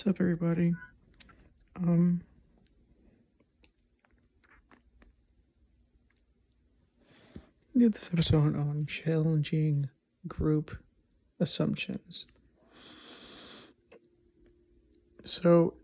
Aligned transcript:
What's 0.00 0.08
up, 0.08 0.20
everybody? 0.22 0.72
Um, 1.76 2.22
did 7.76 7.92
this 7.92 8.08
episode 8.10 8.56
on 8.56 8.86
challenging 8.86 9.90
group 10.26 10.74
assumptions. 11.38 12.24
So, 15.22 15.74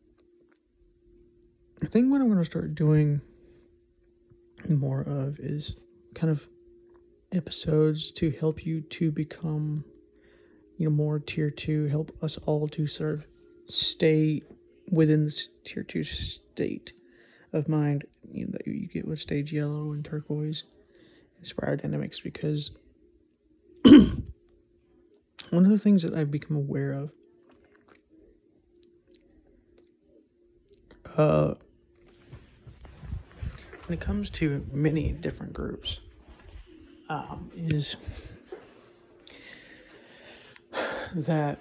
I 1.82 1.86
think 1.86 2.10
what 2.10 2.22
I'm 2.22 2.28
going 2.28 2.38
to 2.38 2.44
start 2.46 2.74
doing 2.74 3.20
more 4.66 5.02
of 5.02 5.38
is 5.38 5.76
kind 6.14 6.30
of 6.30 6.48
episodes 7.32 8.10
to 8.12 8.30
help 8.30 8.64
you 8.64 8.80
to 8.80 9.12
become, 9.12 9.84
you 10.78 10.88
know, 10.88 10.96
more 10.96 11.18
tier 11.18 11.50
two, 11.50 11.88
help 11.88 12.16
us 12.22 12.38
all 12.46 12.66
to 12.68 12.86
sort 12.86 13.12
of 13.12 13.26
stay 13.66 14.42
within 14.90 15.24
this 15.24 15.48
tier 15.64 15.82
two 15.82 16.02
state 16.02 16.92
of 17.52 17.68
mind 17.68 18.04
you 18.32 18.46
know, 18.46 18.52
that 18.52 18.66
you 18.66 18.86
get 18.86 19.06
with 19.06 19.18
stage 19.18 19.52
yellow 19.52 19.92
and 19.92 20.04
turquoise 20.04 20.64
in 21.38 21.44
spiral 21.44 21.76
dynamics 21.76 22.20
because 22.20 22.76
one 23.84 24.24
of 25.52 25.68
the 25.68 25.78
things 25.78 26.02
that 26.02 26.14
I've 26.14 26.30
become 26.30 26.56
aware 26.56 26.92
of 26.92 27.12
uh, 31.16 31.54
when 33.86 33.98
it 33.98 34.00
comes 34.00 34.30
to 34.30 34.66
many 34.72 35.12
different 35.12 35.52
groups 35.52 36.00
um, 37.08 37.50
is 37.56 37.96
that 41.14 41.60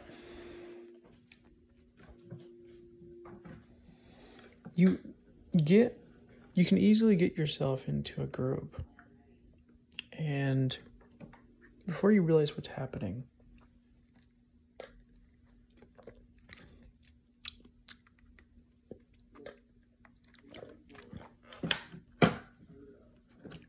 you 4.75 4.99
get 5.63 5.97
you 6.53 6.65
can 6.65 6.77
easily 6.77 7.15
get 7.15 7.37
yourself 7.37 7.89
into 7.89 8.21
a 8.21 8.25
group. 8.27 8.81
And 10.17 10.77
before 11.85 12.11
you 12.11 12.21
realize 12.21 12.55
what's 12.55 12.69
happening 12.69 13.25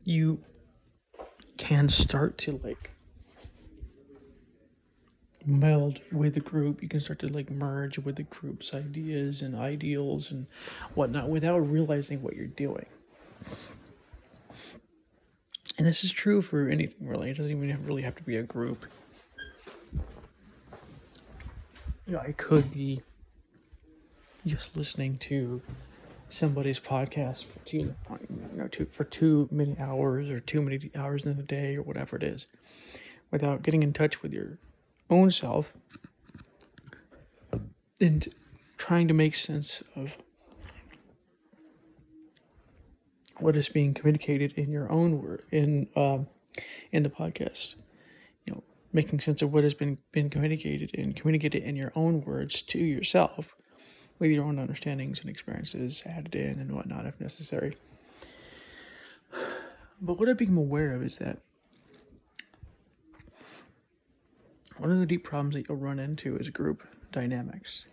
you 0.07 0.41
can 1.57 1.89
start 1.89 2.37
to 2.37 2.61
like 2.63 2.91
meld 5.47 6.01
with 6.11 6.33
the 6.33 6.39
group. 6.39 6.83
You 6.83 6.89
can 6.89 6.99
start 6.99 7.19
to 7.19 7.27
like 7.27 7.49
merge 7.49 7.97
with 7.97 8.17
the 8.17 8.23
group's 8.23 8.73
ideas 8.73 9.41
and 9.41 9.55
ideals 9.55 10.29
and 10.29 10.47
whatnot 10.93 11.29
without 11.29 11.59
realizing 11.59 12.21
what 12.21 12.35
you're 12.35 12.47
doing. 12.47 12.85
And 15.77 15.85
this 15.85 16.03
is 16.03 16.11
true 16.11 16.41
for 16.41 16.67
anything 16.67 17.07
really. 17.07 17.29
It 17.31 17.37
doesn't 17.37 17.51
even 17.51 17.85
really 17.85 18.01
have 18.01 18.15
to 18.15 18.23
be 18.23 18.35
a 18.35 18.43
group. 18.43 18.85
You 22.05 22.13
know, 22.13 22.19
I 22.19 22.31
could 22.31 22.71
be 22.71 23.01
just 24.45 24.75
listening 24.77 25.17
to 25.17 25.61
somebody's 26.29 26.79
podcast 26.79 27.45
for 27.45 27.59
two, 27.59 27.77
you 27.77 27.95
know, 28.55 28.67
two, 28.67 28.85
for 28.85 29.03
too 29.03 29.47
many 29.51 29.77
hours 29.79 30.29
or 30.29 30.39
too 30.39 30.61
many 30.61 30.89
hours 30.95 31.25
in 31.25 31.37
a 31.37 31.43
day 31.43 31.75
or 31.75 31.81
whatever 31.83 32.15
it 32.15 32.23
is, 32.23 32.47
without 33.29 33.61
getting 33.61 33.83
in 33.83 33.93
touch 33.93 34.21
with 34.21 34.33
your 34.33 34.57
own 35.09 35.31
self 35.31 35.75
and 37.99 38.27
trying 38.77 39.07
to 39.07 39.13
make 39.13 39.35
sense 39.35 39.83
of 39.95 40.17
what 43.39 43.55
is 43.55 43.69
being 43.69 43.93
communicated 43.93 44.53
in 44.53 44.71
your 44.71 44.91
own 44.91 45.21
word 45.21 45.43
in 45.51 45.87
um, 45.95 46.27
in 46.91 47.03
the 47.03 47.09
podcast. 47.09 47.75
You 48.45 48.55
know 48.55 48.63
making 48.93 49.19
sense 49.19 49.41
of 49.41 49.53
what 49.53 49.63
has 49.63 49.73
been 49.73 49.97
been 50.11 50.29
communicated 50.29 50.91
and 50.97 51.15
communicated 51.15 51.63
in 51.63 51.75
your 51.75 51.91
own 51.95 52.21
words 52.21 52.61
to 52.63 52.79
yourself 52.79 53.55
with 54.19 54.31
your 54.31 54.43
own 54.43 54.57
understandings 54.57 55.19
and 55.19 55.29
experiences 55.29 56.01
added 56.05 56.35
in 56.35 56.59
and 56.59 56.71
whatnot 56.71 57.05
if 57.05 57.19
necessary. 57.19 57.75
But 60.01 60.19
what 60.19 60.29
i 60.29 60.33
become 60.33 60.57
aware 60.57 60.93
of 60.93 61.03
is 61.03 61.17
that 61.19 61.39
one 64.77 64.91
of 64.91 64.99
the 64.99 65.05
deep 65.05 65.23
problems 65.23 65.55
that 65.55 65.67
you'll 65.67 65.77
run 65.77 65.99
into 65.99 66.37
is 66.37 66.49
group 66.49 66.83
dynamics. 67.11 67.85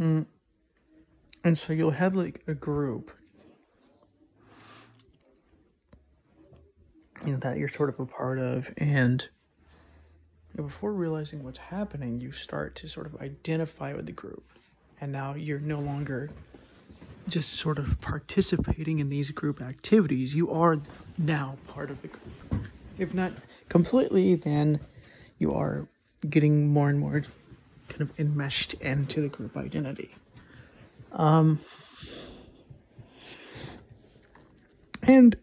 Mm. 0.00 0.26
And 1.44 1.58
so 1.58 1.72
you'll 1.72 1.92
have 1.92 2.14
like 2.14 2.42
a 2.46 2.54
group 2.54 3.10
you 7.24 7.32
know 7.32 7.38
that 7.38 7.58
you're 7.58 7.68
sort 7.68 7.88
of 7.88 8.00
a 8.00 8.06
part 8.06 8.38
of 8.38 8.72
and 8.78 9.28
before 10.56 10.92
realizing 10.92 11.44
what's 11.44 11.58
happening 11.58 12.20
you 12.20 12.32
start 12.32 12.74
to 12.74 12.88
sort 12.88 13.06
of 13.06 13.20
identify 13.20 13.92
with 13.92 14.06
the 14.06 14.12
group 14.12 14.44
and 15.00 15.12
now 15.12 15.34
you're 15.34 15.60
no 15.60 15.78
longer 15.78 16.30
just 17.28 17.52
sort 17.54 17.78
of 17.78 18.00
participating 18.00 18.98
in 18.98 19.08
these 19.08 19.30
group 19.30 19.60
activities 19.62 20.34
you 20.34 20.50
are 20.50 20.80
now 21.16 21.56
part 21.68 21.90
of 21.90 22.02
the 22.02 22.08
group 22.08 22.51
if 22.98 23.14
not 23.14 23.32
completely 23.68 24.34
then 24.34 24.80
you 25.38 25.50
are 25.50 25.88
getting 26.28 26.68
more 26.68 26.88
and 26.88 26.98
more 26.98 27.22
kind 27.88 28.02
of 28.02 28.12
enmeshed 28.18 28.74
into 28.74 29.20
the 29.20 29.28
group 29.28 29.56
identity. 29.56 30.14
Um 31.12 31.60
and 35.02 35.36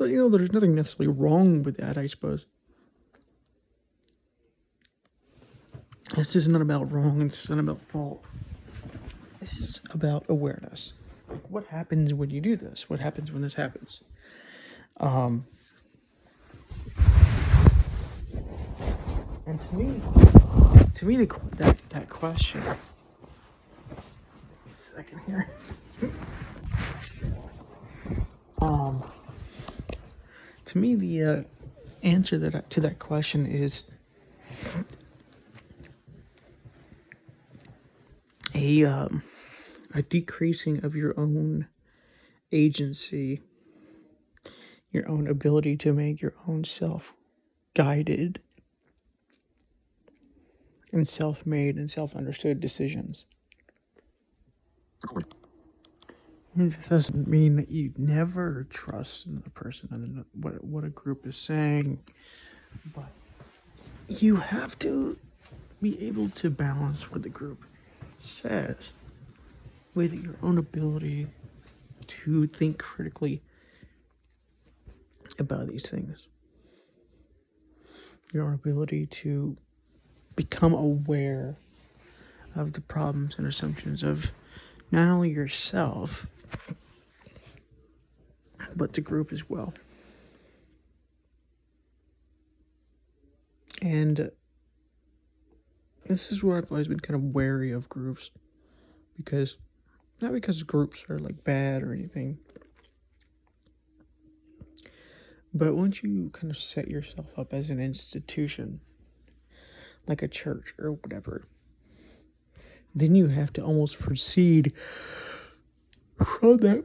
you 0.00 0.16
know 0.16 0.28
there's 0.28 0.52
nothing 0.52 0.74
necessarily 0.74 1.14
wrong 1.14 1.62
with 1.62 1.76
that 1.76 1.96
i 1.96 2.06
suppose. 2.06 2.46
This 6.16 6.34
is 6.34 6.48
not 6.48 6.60
about 6.60 6.90
wrong 6.90 7.22
it's 7.22 7.48
not 7.48 7.58
about 7.58 7.80
fault. 7.80 8.24
This 9.40 9.58
is 9.58 9.80
about 9.92 10.24
awareness. 10.28 10.94
What 11.48 11.66
happens 11.66 12.12
when 12.12 12.30
you 12.30 12.40
do 12.40 12.56
this? 12.56 12.90
What 12.90 13.00
happens 13.00 13.30
when 13.32 13.42
this 13.42 13.54
happens? 13.54 14.02
Um 14.98 15.46
and 19.46 19.60
to 19.60 19.74
me 19.76 20.00
to 20.94 21.06
me 21.06 21.16
the 21.16 21.40
that 21.56 21.76
that 21.90 22.08
question 22.08 22.62
second 24.72 25.20
here. 25.26 25.48
Um 28.60 29.02
to 30.66 30.78
me 30.78 30.94
the 30.94 31.24
uh, 31.24 31.42
answer 32.02 32.38
that 32.38 32.70
to 32.70 32.80
that 32.80 32.98
question 32.98 33.44
is 33.46 33.82
a 38.54 38.84
um, 38.84 39.22
a 39.94 40.02
decreasing 40.02 40.84
of 40.84 40.96
your 40.96 41.18
own 41.18 41.66
agency, 42.50 43.40
your 44.90 45.08
own 45.08 45.26
ability 45.26 45.76
to 45.78 45.92
make 45.92 46.20
your 46.20 46.34
own 46.46 46.64
self 46.64 47.14
guided 47.74 48.40
and 50.92 51.08
self 51.08 51.46
made 51.46 51.76
and 51.76 51.90
self 51.90 52.14
understood 52.14 52.60
decisions. 52.60 53.24
It 56.56 56.88
doesn't 56.88 57.26
mean 57.26 57.56
that 57.56 57.72
you 57.72 57.92
never 57.96 58.66
trust 58.68 59.26
another 59.26 59.50
person 59.50 59.88
and 59.92 60.24
what 60.34 60.62
what 60.62 60.84
a 60.84 60.90
group 60.90 61.26
is 61.26 61.36
saying, 61.36 61.98
but 62.94 63.10
you 64.08 64.36
have 64.36 64.78
to 64.80 65.16
be 65.80 66.00
able 66.06 66.28
to 66.28 66.50
balance 66.50 67.10
what 67.10 67.22
the 67.22 67.28
group 67.28 67.64
says 68.18 68.92
with 69.94 70.14
your 70.14 70.36
own 70.42 70.58
ability 70.58 71.26
to 72.06 72.46
think 72.46 72.78
critically 72.78 73.42
about 75.38 75.68
these 75.68 75.88
things. 75.88 76.28
Your 78.32 78.52
ability 78.52 79.06
to 79.06 79.56
become 80.36 80.72
aware 80.72 81.56
of 82.54 82.74
the 82.74 82.80
problems 82.80 83.38
and 83.38 83.46
assumptions 83.46 84.02
of 84.02 84.30
not 84.90 85.08
only 85.08 85.30
yourself, 85.30 86.26
but 88.76 88.92
the 88.92 89.00
group 89.00 89.32
as 89.32 89.48
well. 89.48 89.72
And 93.80 94.30
this 96.04 96.30
is 96.30 96.42
where 96.42 96.58
I've 96.58 96.70
always 96.70 96.88
been 96.88 97.00
kind 97.00 97.16
of 97.16 97.34
wary 97.34 97.72
of 97.72 97.88
groups 97.88 98.30
because 99.16 99.56
not 100.20 100.32
because 100.32 100.62
groups 100.62 101.04
are 101.08 101.18
like 101.18 101.44
bad 101.44 101.82
or 101.82 101.92
anything 101.92 102.38
but 105.54 105.74
once 105.74 106.02
you 106.02 106.30
kind 106.32 106.50
of 106.50 106.56
set 106.56 106.88
yourself 106.88 107.38
up 107.38 107.52
as 107.52 107.70
an 107.70 107.80
institution 107.80 108.80
like 110.06 110.22
a 110.22 110.28
church 110.28 110.74
or 110.78 110.92
whatever, 110.92 111.44
then 112.94 113.14
you 113.14 113.28
have 113.28 113.52
to 113.54 113.62
almost 113.62 113.98
proceed 113.98 114.76
from 114.76 116.58
that 116.58 116.84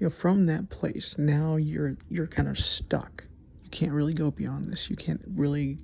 you 0.00 0.06
know, 0.06 0.10
from 0.10 0.46
that 0.46 0.70
place. 0.70 1.16
Now 1.18 1.56
you're 1.56 1.96
you're 2.08 2.26
kind 2.26 2.48
of 2.48 2.58
stuck. 2.58 3.26
You 3.62 3.70
can't 3.70 3.92
really 3.92 4.14
go 4.14 4.30
beyond 4.30 4.66
this. 4.66 4.90
You 4.90 4.96
can't 4.96 5.22
really 5.26 5.78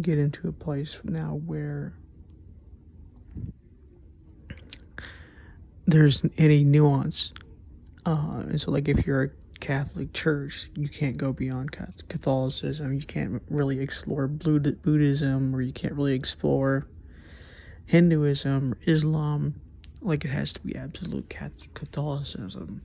get 0.00 0.18
into 0.18 0.48
a 0.48 0.52
place 0.52 1.00
now 1.04 1.40
where 1.44 1.94
there's 5.86 6.24
any 6.36 6.64
nuance. 6.64 7.32
Uh, 8.04 8.44
and 8.48 8.60
so, 8.60 8.70
like, 8.70 8.88
if 8.88 9.06
you're 9.06 9.22
a 9.22 9.30
Catholic 9.60 10.12
church, 10.12 10.70
you 10.74 10.88
can't 10.88 11.18
go 11.18 11.32
beyond 11.32 11.72
Catholicism. 12.08 12.92
You 12.94 13.06
can't 13.06 13.42
really 13.50 13.80
explore 13.80 14.26
Buddhism, 14.28 15.54
or 15.54 15.60
you 15.60 15.72
can't 15.72 15.94
really 15.94 16.14
explore 16.14 16.86
Hinduism 17.86 18.72
or 18.72 18.78
Islam. 18.86 19.60
Like, 20.00 20.24
it 20.24 20.28
has 20.28 20.52
to 20.54 20.60
be 20.60 20.76
absolute 20.76 21.34
Catholicism. 21.74 22.82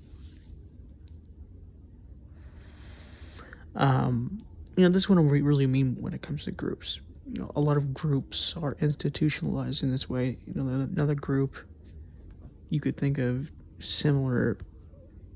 Um, 3.76 4.44
you 4.76 4.84
know, 4.84 4.90
this 4.90 5.04
is 5.04 5.10
what 5.10 5.20
I 5.20 5.22
really 5.22 5.68
mean 5.68 5.98
when 6.00 6.14
it 6.14 6.22
comes 6.22 6.46
to 6.46 6.52
groups. 6.52 7.02
You 7.32 7.42
know, 7.42 7.52
a 7.56 7.62
lot 7.62 7.78
of 7.78 7.94
groups 7.94 8.56
are 8.62 8.76
institutionalized 8.80 9.84
in 9.84 9.92
this 9.92 10.10
way. 10.10 10.38
You 10.46 10.54
know, 10.56 10.68
another 10.68 11.16
group 11.16 11.58
you 12.70 12.80
could 12.80 12.96
think 12.96 13.18
of 13.18 13.52
similar 13.80 14.58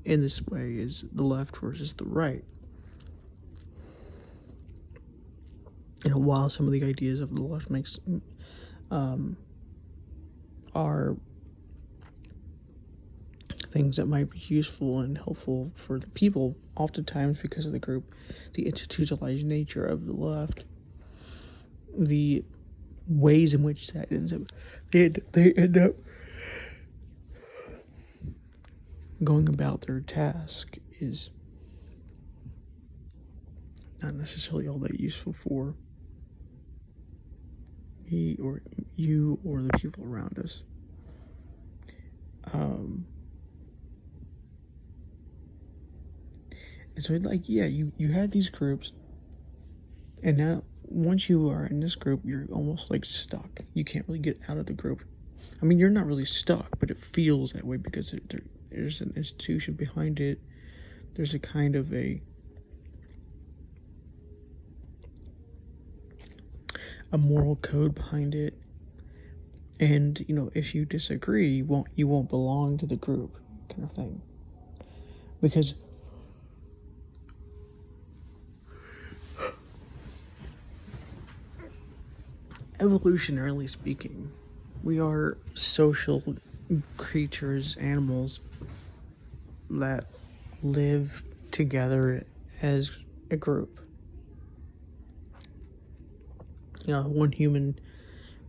in 0.08 0.22
this 0.22 0.44
way 0.46 0.72
is 0.72 1.04
the 1.12 1.22
left 1.22 1.58
versus 1.58 1.92
the 1.92 2.04
right. 2.04 2.42
You 6.02 6.10
know, 6.10 6.18
while 6.18 6.48
some 6.48 6.64
of 6.64 6.72
the 6.72 6.82
ideas 6.82 7.20
of 7.20 7.34
the 7.34 7.42
left 7.42 7.68
makes 7.68 7.98
um, 8.90 9.36
are 10.74 11.16
things 13.70 13.96
that 13.96 14.06
might 14.06 14.30
be 14.30 14.38
useful 14.38 15.00
and 15.00 15.18
helpful 15.18 15.72
for 15.74 15.98
the 15.98 16.08
people, 16.10 16.56
oftentimes 16.74 17.40
because 17.40 17.66
of 17.66 17.72
the 17.72 17.78
group, 17.78 18.14
the 18.54 18.64
institutionalized 18.64 19.44
nature 19.44 19.84
of 19.84 20.06
the 20.06 20.14
left, 20.14 20.64
the 21.94 22.42
ways 23.06 23.52
in 23.52 23.62
which 23.62 23.88
that 23.88 24.10
ends 24.10 24.32
up, 24.32 24.40
they, 24.90 25.08
they 25.32 25.52
end 25.52 25.76
up 25.76 25.96
going 29.22 29.48
about 29.48 29.82
their 29.82 30.00
task 30.00 30.76
is 31.00 31.30
not 34.00 34.14
necessarily 34.14 34.68
all 34.68 34.78
that 34.78 34.98
useful 35.00 35.32
for 35.32 35.74
me 38.10 38.36
or 38.40 38.62
you 38.96 39.38
or 39.44 39.62
the 39.62 39.76
people 39.78 40.04
around 40.04 40.38
us. 40.38 40.62
Um, 42.52 43.06
and 46.94 47.04
so, 47.04 47.14
like, 47.14 47.42
yeah, 47.44 47.66
you 47.66 47.92
you 47.98 48.12
have 48.12 48.30
these 48.30 48.48
groups, 48.48 48.92
and 50.22 50.36
now 50.36 50.62
once 50.84 51.28
you 51.28 51.48
are 51.50 51.66
in 51.66 51.80
this 51.80 51.94
group, 51.94 52.22
you're 52.24 52.46
almost 52.50 52.90
like 52.90 53.04
stuck. 53.04 53.60
You 53.74 53.84
can't 53.84 54.06
really 54.08 54.20
get 54.20 54.40
out 54.48 54.56
of 54.56 54.66
the 54.66 54.72
group. 54.72 55.02
I 55.60 55.64
mean, 55.64 55.78
you're 55.78 55.90
not 55.90 56.06
really 56.06 56.24
stuck, 56.24 56.78
but 56.78 56.90
it 56.90 57.00
feels 57.00 57.52
that 57.52 57.64
way 57.64 57.76
because 57.76 58.14
there, 58.30 58.42
there's 58.70 59.00
an 59.00 59.12
institution 59.16 59.74
behind 59.74 60.20
it. 60.20 60.40
There's 61.14 61.34
a 61.34 61.38
kind 61.38 61.74
of 61.74 61.92
a 61.92 62.20
a 67.10 67.18
moral 67.18 67.56
code 67.56 67.94
behind 67.94 68.34
it. 68.34 68.54
And 69.80 70.24
you 70.28 70.34
know, 70.34 70.50
if 70.54 70.74
you 70.74 70.84
disagree, 70.84 71.48
you 71.48 71.64
won't 71.64 71.88
you 71.94 72.06
won't 72.06 72.28
belong 72.28 72.78
to 72.78 72.86
the 72.86 72.96
group, 72.96 73.36
kind 73.68 73.84
of 73.84 73.92
thing. 73.92 74.22
Because 75.40 75.74
evolutionarily 82.78 83.68
speaking, 83.68 84.32
we 84.82 85.00
are 85.00 85.38
social 85.54 86.22
creatures, 86.96 87.76
animals 87.76 88.40
that 89.70 90.04
live 90.62 91.22
together 91.50 92.24
as 92.62 92.96
a 93.30 93.36
group. 93.36 93.80
You 96.86 96.94
know, 96.94 97.02
one 97.02 97.32
human 97.32 97.78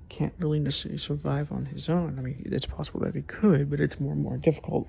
can't 0.10 0.34
really 0.40 0.60
necessarily 0.60 0.98
survive 0.98 1.52
on 1.52 1.66
his 1.66 1.90
own. 1.90 2.18
I 2.18 2.22
mean, 2.22 2.42
it's 2.46 2.66
possible 2.66 3.02
that 3.02 3.16
he 3.16 3.22
could, 3.22 3.70
but 3.70 3.80
it's 3.80 4.00
more 4.00 4.14
and 4.14 4.24
more 4.24 4.38
difficult 4.38 4.88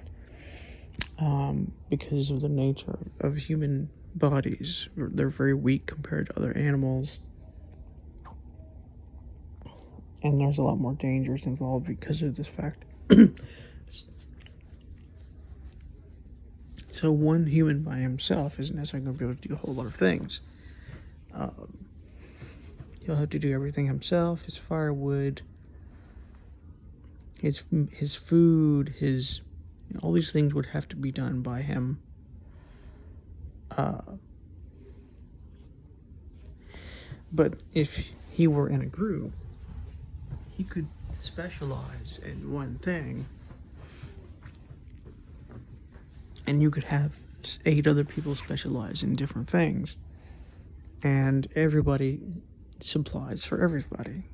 um, 1.19 1.73
because 1.89 2.31
of 2.31 2.41
the 2.41 2.49
nature 2.49 2.99
of 3.21 3.37
human 3.37 3.91
bodies. 4.15 4.89
They're 4.97 5.29
very 5.29 5.55
weak 5.55 5.87
compared 5.87 6.29
to 6.29 6.37
other 6.39 6.57
animals. 6.57 7.21
And 10.23 10.39
there's 10.39 10.59
a 10.59 10.63
lot 10.63 10.79
more 10.79 10.95
dangers 10.95 11.47
involved 11.47 11.87
because 11.87 12.23
of 12.23 12.37
this 12.37 12.49
fact. 12.49 12.85
so 16.93 17.13
one 17.13 17.47
human 17.47 17.83
by 17.83 17.97
himself 17.97 18.59
isn't 18.61 18.77
necessarily 18.77 19.05
going 19.05 19.17
to 19.17 19.19
be 19.19 19.25
able 19.31 19.41
to 19.41 19.49
do 19.49 19.55
a 19.55 19.57
whole 19.57 19.75
lot 19.75 19.87
of 19.87 19.95
things. 19.95 20.41
Um, 21.35 21.87
he'll 23.05 23.17
have 23.17 23.31
to 23.31 23.39
do 23.39 23.53
everything 23.53 23.87
himself. 23.87 24.43
His 24.43 24.57
firewood, 24.57 25.43
his 27.41 27.65
his 27.93 28.15
food, 28.15 28.95
his 28.99 29.41
you 29.89 29.95
know, 29.95 30.01
all 30.03 30.13
these 30.13 30.31
things 30.31 30.55
would 30.55 30.67
have 30.67 30.89
to 30.89 30.97
be 30.97 31.11
done 31.11 31.41
by 31.41 31.63
him. 31.63 32.01
Uh, 33.77 34.01
but 37.33 37.63
if 37.73 38.13
he 38.31 38.47
were 38.47 38.69
in 38.69 38.81
a 38.81 38.87
group, 38.87 39.33
he 40.51 40.65
could 40.65 40.89
specialize 41.13 42.21
in 42.25 42.53
one 42.53 42.77
thing 42.77 43.27
and 46.47 46.63
you 46.63 46.71
could 46.71 46.85
have 46.85 47.19
eight 47.65 47.87
other 47.87 48.05
people 48.05 48.35
specialize 48.35 49.03
in 49.03 49.15
different 49.15 49.49
things 49.49 49.97
and 51.03 51.49
everybody 51.55 52.21
supplies 52.81 53.45
for 53.45 53.63
everybody. 53.63 54.25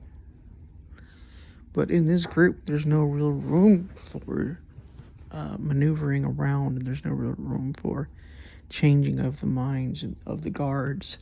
But 1.73 1.90
in 1.90 2.06
this 2.06 2.26
group 2.26 2.64
there's 2.66 2.87
no 2.87 3.02
real 3.04 3.33
room 3.33 3.90
for 3.95 4.61
uh, 5.30 5.56
maneuvering 5.59 6.25
around 6.25 6.76
and 6.76 6.87
there's 6.87 7.04
no 7.04 7.12
real 7.12 7.35
room 7.38 7.75
for 7.75 8.09
changing 8.71 9.21
of 9.21 9.40
the 9.40 9.47
minds 9.47 10.04
of 10.26 10.42
the 10.42 10.50
guards 10.50 11.18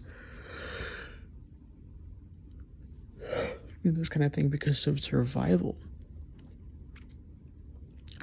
know, 3.90 3.98
this 3.98 4.08
kind 4.08 4.24
of 4.24 4.32
thing 4.32 4.48
because 4.48 4.86
of 4.86 5.00
survival. 5.02 5.76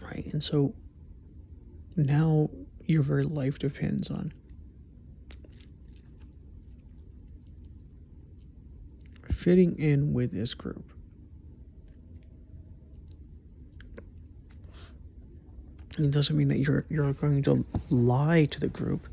Right? 0.01 0.25
And 0.33 0.43
so 0.43 0.73
now 1.95 2.49
your 2.85 3.03
very 3.03 3.23
life 3.23 3.59
depends 3.59 4.09
on 4.09 4.33
fitting 9.29 9.77
in 9.79 10.13
with 10.13 10.31
this 10.31 10.53
group. 10.53 10.85
It 15.97 16.11
doesn't 16.11 16.37
mean 16.37 16.47
that 16.47 16.59
you're 16.59 16.85
you're 16.89 17.11
going 17.13 17.43
to 17.43 17.65
lie 17.89 18.45
to 18.45 18.59
the 18.59 18.67
group. 18.67 19.07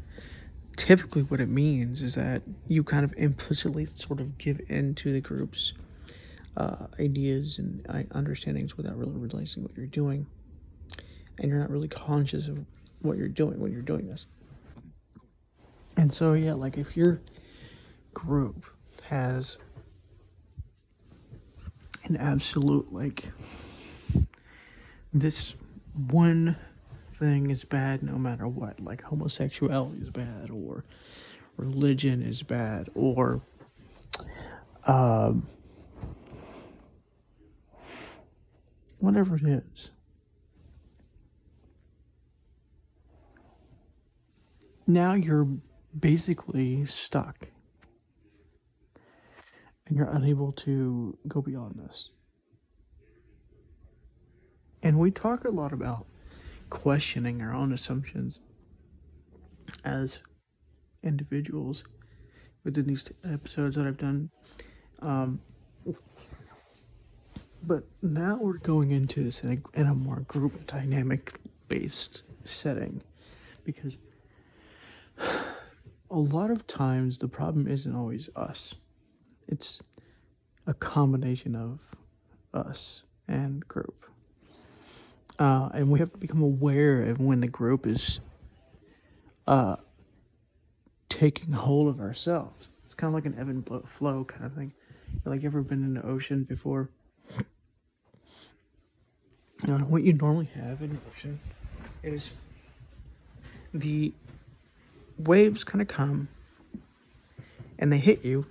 Typically, 0.77 1.23
what 1.23 1.41
it 1.41 1.49
means 1.49 2.03
is 2.03 2.15
that 2.15 2.43
you 2.69 2.85
kind 2.85 3.05
of 3.05 3.13
implicitly 3.17 3.87
sort 3.87 4.21
of 4.21 4.39
give 4.39 4.61
in 4.69 4.95
to 4.97 5.13
the 5.13 5.21
group's 5.21 5.73
uh, 6.59 6.89
ideas 6.99 7.59
and 7.59 7.87
uh, 7.89 8.03
understandings 8.11 8.77
without 8.77 8.99
really 8.99 9.17
realizing 9.17 9.63
what 9.63 9.77
you're 9.77 9.87
doing. 9.87 10.27
And 11.39 11.49
you're 11.49 11.61
not 11.61 11.71
really 11.71 11.89
conscious 11.89 12.49
of 12.49 12.67
what 13.01 13.17
you're 13.17 13.29
doing 13.29 13.61
when 13.61 13.73
you're 13.73 13.81
doing 13.81 14.09
this. 14.09 14.27
And 15.97 16.13
so, 16.13 16.33
yeah, 16.33 16.55
like 16.55 16.77
if 16.77 16.97
your 16.97 17.21
group 18.13 18.67
has 19.05 19.57
an 22.05 22.17
absolute, 22.17 22.93
like, 22.93 23.31
this 25.13 25.55
one 25.95 26.57
thing 27.07 27.51
is 27.51 27.65
bad 27.65 28.03
no 28.03 28.19
matter 28.19 28.49
what, 28.49 28.81
like 28.81 29.03
homosexuality 29.03 30.03
is 30.03 30.11
bad, 30.11 30.51
or 30.51 30.85
religion 31.57 32.23
is 32.23 32.43
bad, 32.43 32.89
or 32.95 33.41
um, 34.87 35.47
whatever 39.01 39.37
it 39.37 39.45
is. 39.45 39.91
Now 44.87 45.15
you're 45.15 45.49
basically 45.99 46.85
stuck. 46.87 47.49
and 49.89 49.97
you're 49.97 50.11
unable 50.11 50.53
to 50.53 51.17
go 51.27 51.41
beyond 51.41 51.77
this. 51.79 52.11
And 54.83 54.99
we 54.99 55.11
talk 55.11 55.45
a 55.45 55.51
lot 55.51 55.73
about 55.73 56.07
questioning 56.71 57.41
our 57.41 57.55
own 57.55 57.73
assumptions 57.73 58.39
as 59.85 60.21
individuals 61.03 61.85
within 62.65 62.87
these 62.87 63.11
episodes 63.25 63.77
that 63.77 63.87
I've 63.87 63.97
done. 63.97 64.31
Um, 65.01 65.41
but 67.63 67.85
now 68.03 68.39
we're 68.41 68.59
going 68.59 68.91
into 68.91 69.23
this 69.25 69.43
in 69.43 69.63
a, 69.75 69.79
in 69.81 69.87
a 69.87 69.95
more 69.95 70.21
group 70.21 70.67
dynamic 70.67 71.33
based 71.69 72.23
setting 72.45 73.03
because 73.65 73.99
a 76.11 76.19
lot 76.19 76.51
of 76.51 76.67
times 76.67 77.19
the 77.19 77.29
problem 77.29 77.67
isn't 77.67 77.95
always 77.95 78.31
us, 78.37 78.75
it's 79.47 79.83
a 80.67 80.75
combination 80.75 81.55
of 81.55 81.95
us 82.55 83.05
and 83.27 83.67
group. 83.69 84.05
Uh, 85.39 85.69
and 85.73 85.89
we 85.89 85.99
have 85.99 86.13
to 86.13 86.19
become 86.19 86.43
aware 86.43 87.03
of 87.03 87.21
when 87.21 87.41
the 87.41 87.49
group 87.49 87.87
is 87.87 88.21
uh, 89.47 89.77
taking 91.09 91.53
hold 91.53 91.89
of 91.89 92.01
ourselves. 92.01 92.69
It's 92.85 92.95
kind 92.95 93.09
of 93.11 93.15
like 93.15 93.27
an 93.27 93.37
ebb 93.39 93.49
and 93.49 93.89
flow 93.89 94.25
kind 94.25 94.45
of 94.45 94.55
thing. 94.55 94.73
Like, 95.25 95.43
you 95.43 95.49
ever 95.49 95.63
been 95.63 95.85
in 95.85 95.95
the 95.95 96.07
ocean 96.07 96.45
before? 96.45 96.91
Know, 99.67 99.79
what 99.79 100.03
you 100.05 100.13
normally 100.13 100.49
have 100.55 100.81
in 100.83 101.01
ocean 101.11 101.41
is 102.03 102.33
the 103.75 104.13
waves 105.19 105.65
kind 105.65 105.83
of 105.83 105.89
come 105.89 106.29
and 107.79 107.93
they 107.93 107.99
hit 107.99 108.25
you. 108.25 108.47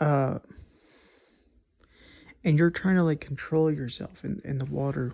Uh, 0.00 0.38
and 2.42 2.58
you're 2.58 2.70
trying 2.70 2.96
to 2.96 3.02
like 3.02 3.20
control 3.20 3.70
yourself 3.70 4.24
in, 4.24 4.40
in 4.44 4.58
the 4.58 4.64
water 4.64 5.12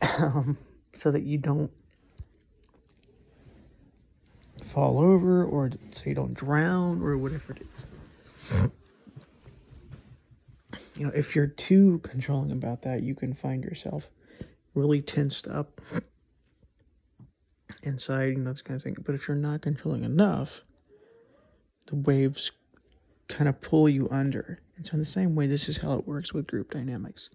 um, 0.00 0.56
so 0.92 1.10
that 1.10 1.22
you 1.22 1.38
don't 1.38 1.70
fall 4.64 4.98
over 4.98 5.44
or 5.44 5.70
so 5.90 6.04
you 6.06 6.14
don't 6.14 6.34
drown 6.34 7.02
or 7.02 7.16
whatever 7.18 7.52
it 7.52 7.62
is. 7.74 7.86
You 10.94 11.06
know, 11.06 11.12
if 11.14 11.34
you're 11.34 11.46
too 11.46 12.00
controlling 12.02 12.52
about 12.52 12.82
that, 12.82 13.02
you 13.02 13.14
can 13.14 13.32
find 13.32 13.64
yourself 13.64 14.10
really 14.74 15.00
tensed 15.00 15.48
up 15.48 15.80
inside, 17.82 18.36
know, 18.36 18.52
this 18.52 18.62
kind 18.62 18.76
of 18.76 18.82
thing. 18.82 18.96
But 19.04 19.14
if 19.14 19.26
you're 19.26 19.36
not 19.36 19.62
controlling 19.62 20.04
enough, 20.04 20.62
the 21.86 21.96
waves 21.96 22.52
kind 23.28 23.48
of 23.48 23.60
pull 23.60 23.88
you 23.88 24.08
under. 24.10 24.60
And 24.76 24.86
so, 24.86 24.94
in 24.94 24.98
the 24.98 25.04
same 25.06 25.34
way, 25.34 25.46
this 25.46 25.68
is 25.68 25.78
how 25.78 25.94
it 25.94 26.06
works 26.06 26.32
with 26.32 26.46
group 26.46 26.70
dynamics. 26.70 27.30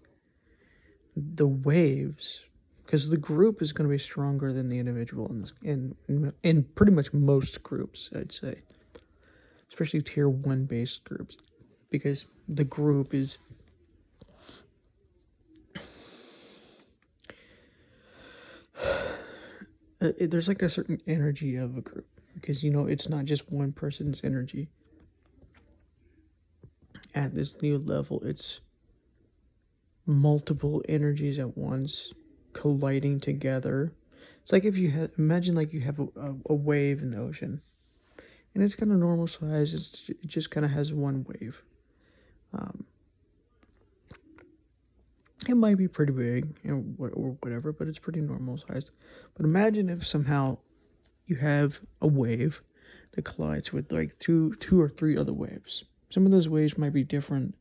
The 1.16 1.48
waves 1.48 2.46
because 2.88 3.10
the 3.10 3.18
group 3.18 3.62
is 3.62 3.74
going 3.74 3.88
to 3.88 3.92
be 3.92 3.98
stronger 3.98 4.54
than 4.54 4.70
the 4.70 4.80
individual 4.80 5.28
in, 5.28 5.42
this, 5.42 5.54
in, 5.62 5.96
in 6.08 6.34
in 6.42 6.64
pretty 6.64 6.92
much 6.92 7.14
most 7.14 7.62
groups 7.62 8.10
i'd 8.16 8.32
say 8.32 8.62
especially 9.68 10.02
tier 10.02 10.30
1 10.30 10.66
based 10.66 11.04
groups 11.04 11.38
because 11.90 12.26
the 12.48 12.64
group 12.64 13.14
is 13.14 13.38
it, 20.00 20.32
there's 20.32 20.48
like 20.48 20.62
a 20.62 20.70
certain 20.70 21.01
energy 21.08 21.56
of 21.56 21.77
a 21.77 21.82
group 21.82 22.08
because 22.36 22.63
you 22.63 22.72
know 22.72 22.86
it's 22.86 23.10
not 23.10 23.25
just 23.25 23.51
one 23.51 23.72
person's 23.72 24.24
energy 24.24 24.70
at 27.16 27.34
this 27.34 27.62
new 27.62 27.77
level 27.77 28.22
it's 28.24 28.62
multiple 30.08 30.82
energies 30.88 31.38
at 31.38 31.58
once 31.58 32.13
colliding 32.54 33.20
together. 33.20 33.94
It's 34.42 34.51
like 34.51 34.66
if 34.66 34.77
you 34.77 34.89
had 34.92 35.12
imagine 35.18 35.56
like 35.56 35.74
you 35.74 35.82
have 35.82 36.00
a, 36.00 36.08
a, 36.16 36.36
a 36.50 36.54
wave 36.56 37.01
in 37.01 37.12
the 37.12 37.20
ocean, 37.20 37.62
and 38.54 38.63
it's 38.63 38.75
kind 38.75 38.92
of 38.92 38.98
normal 38.98 39.27
size. 39.27 39.74
It's 39.74 40.10
it 40.10 40.25
just 40.25 40.50
kind 40.50 40.66
of 40.66 40.72
has 40.72 40.94
one 40.94 41.25
wave. 41.27 41.63
Um, 42.54 42.86
it 45.48 45.56
might 45.56 45.77
be 45.77 45.88
pretty 45.88 46.13
big, 46.13 46.56
you 46.63 46.72
know, 46.72 47.10
or 47.12 47.38
whatever, 47.41 47.72
but 47.72 47.88
it's 47.88 48.00
pretty 48.00 48.22
normal 48.22 48.58
sized. 48.58 48.91
But 49.36 49.46
imagine 49.46 49.89
if 49.89 50.06
somehow 50.06 50.58
you 51.25 51.36
have 51.38 51.82
a 52.01 52.08
wave 52.08 52.62
that 53.12 53.24
collides 53.24 53.72
with 53.72 53.91
like 53.91 54.17
two, 54.17 54.56
two 54.56 54.82
or 54.82 54.89
three 54.89 55.17
other 55.17 55.34
waves. 55.34 55.86
Some 56.10 56.25
of 56.25 56.32
those 56.32 56.50
waves 56.50 56.77
might 56.77 56.94
be 56.94 57.03
different 57.03 57.56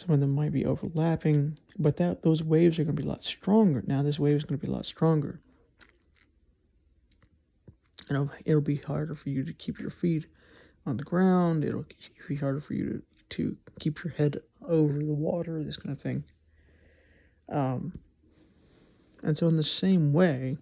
some 0.00 0.14
of 0.14 0.20
them 0.20 0.30
might 0.30 0.52
be 0.52 0.64
overlapping, 0.64 1.58
but 1.78 1.98
that 1.98 2.22
those 2.22 2.42
waves 2.42 2.78
are 2.78 2.84
going 2.84 2.96
to 2.96 3.02
be 3.02 3.06
a 3.06 3.10
lot 3.10 3.22
stronger. 3.22 3.84
Now 3.86 4.02
this 4.02 4.18
wave 4.18 4.36
is 4.36 4.44
going 4.44 4.58
to 4.58 4.66
be 4.66 4.72
a 4.72 4.74
lot 4.74 4.86
stronger. 4.86 5.42
And 8.08 8.16
it'll, 8.16 8.30
it'll 8.46 8.60
be 8.62 8.76
harder 8.76 9.14
for 9.14 9.28
you 9.28 9.44
to 9.44 9.52
keep 9.52 9.78
your 9.78 9.90
feet 9.90 10.24
on 10.86 10.96
the 10.96 11.04
ground. 11.04 11.66
It'll 11.66 11.84
be 12.26 12.36
harder 12.36 12.60
for 12.60 12.72
you 12.72 12.86
to, 12.86 13.02
to 13.28 13.56
keep 13.78 14.02
your 14.02 14.14
head 14.14 14.40
over 14.66 14.94
the 14.94 15.12
water, 15.12 15.62
this 15.62 15.76
kind 15.76 15.94
of 15.94 16.00
thing. 16.00 16.24
Um, 17.50 17.98
and 19.22 19.36
so, 19.36 19.48
in 19.48 19.56
the 19.56 19.62
same 19.62 20.12
way, 20.12 20.56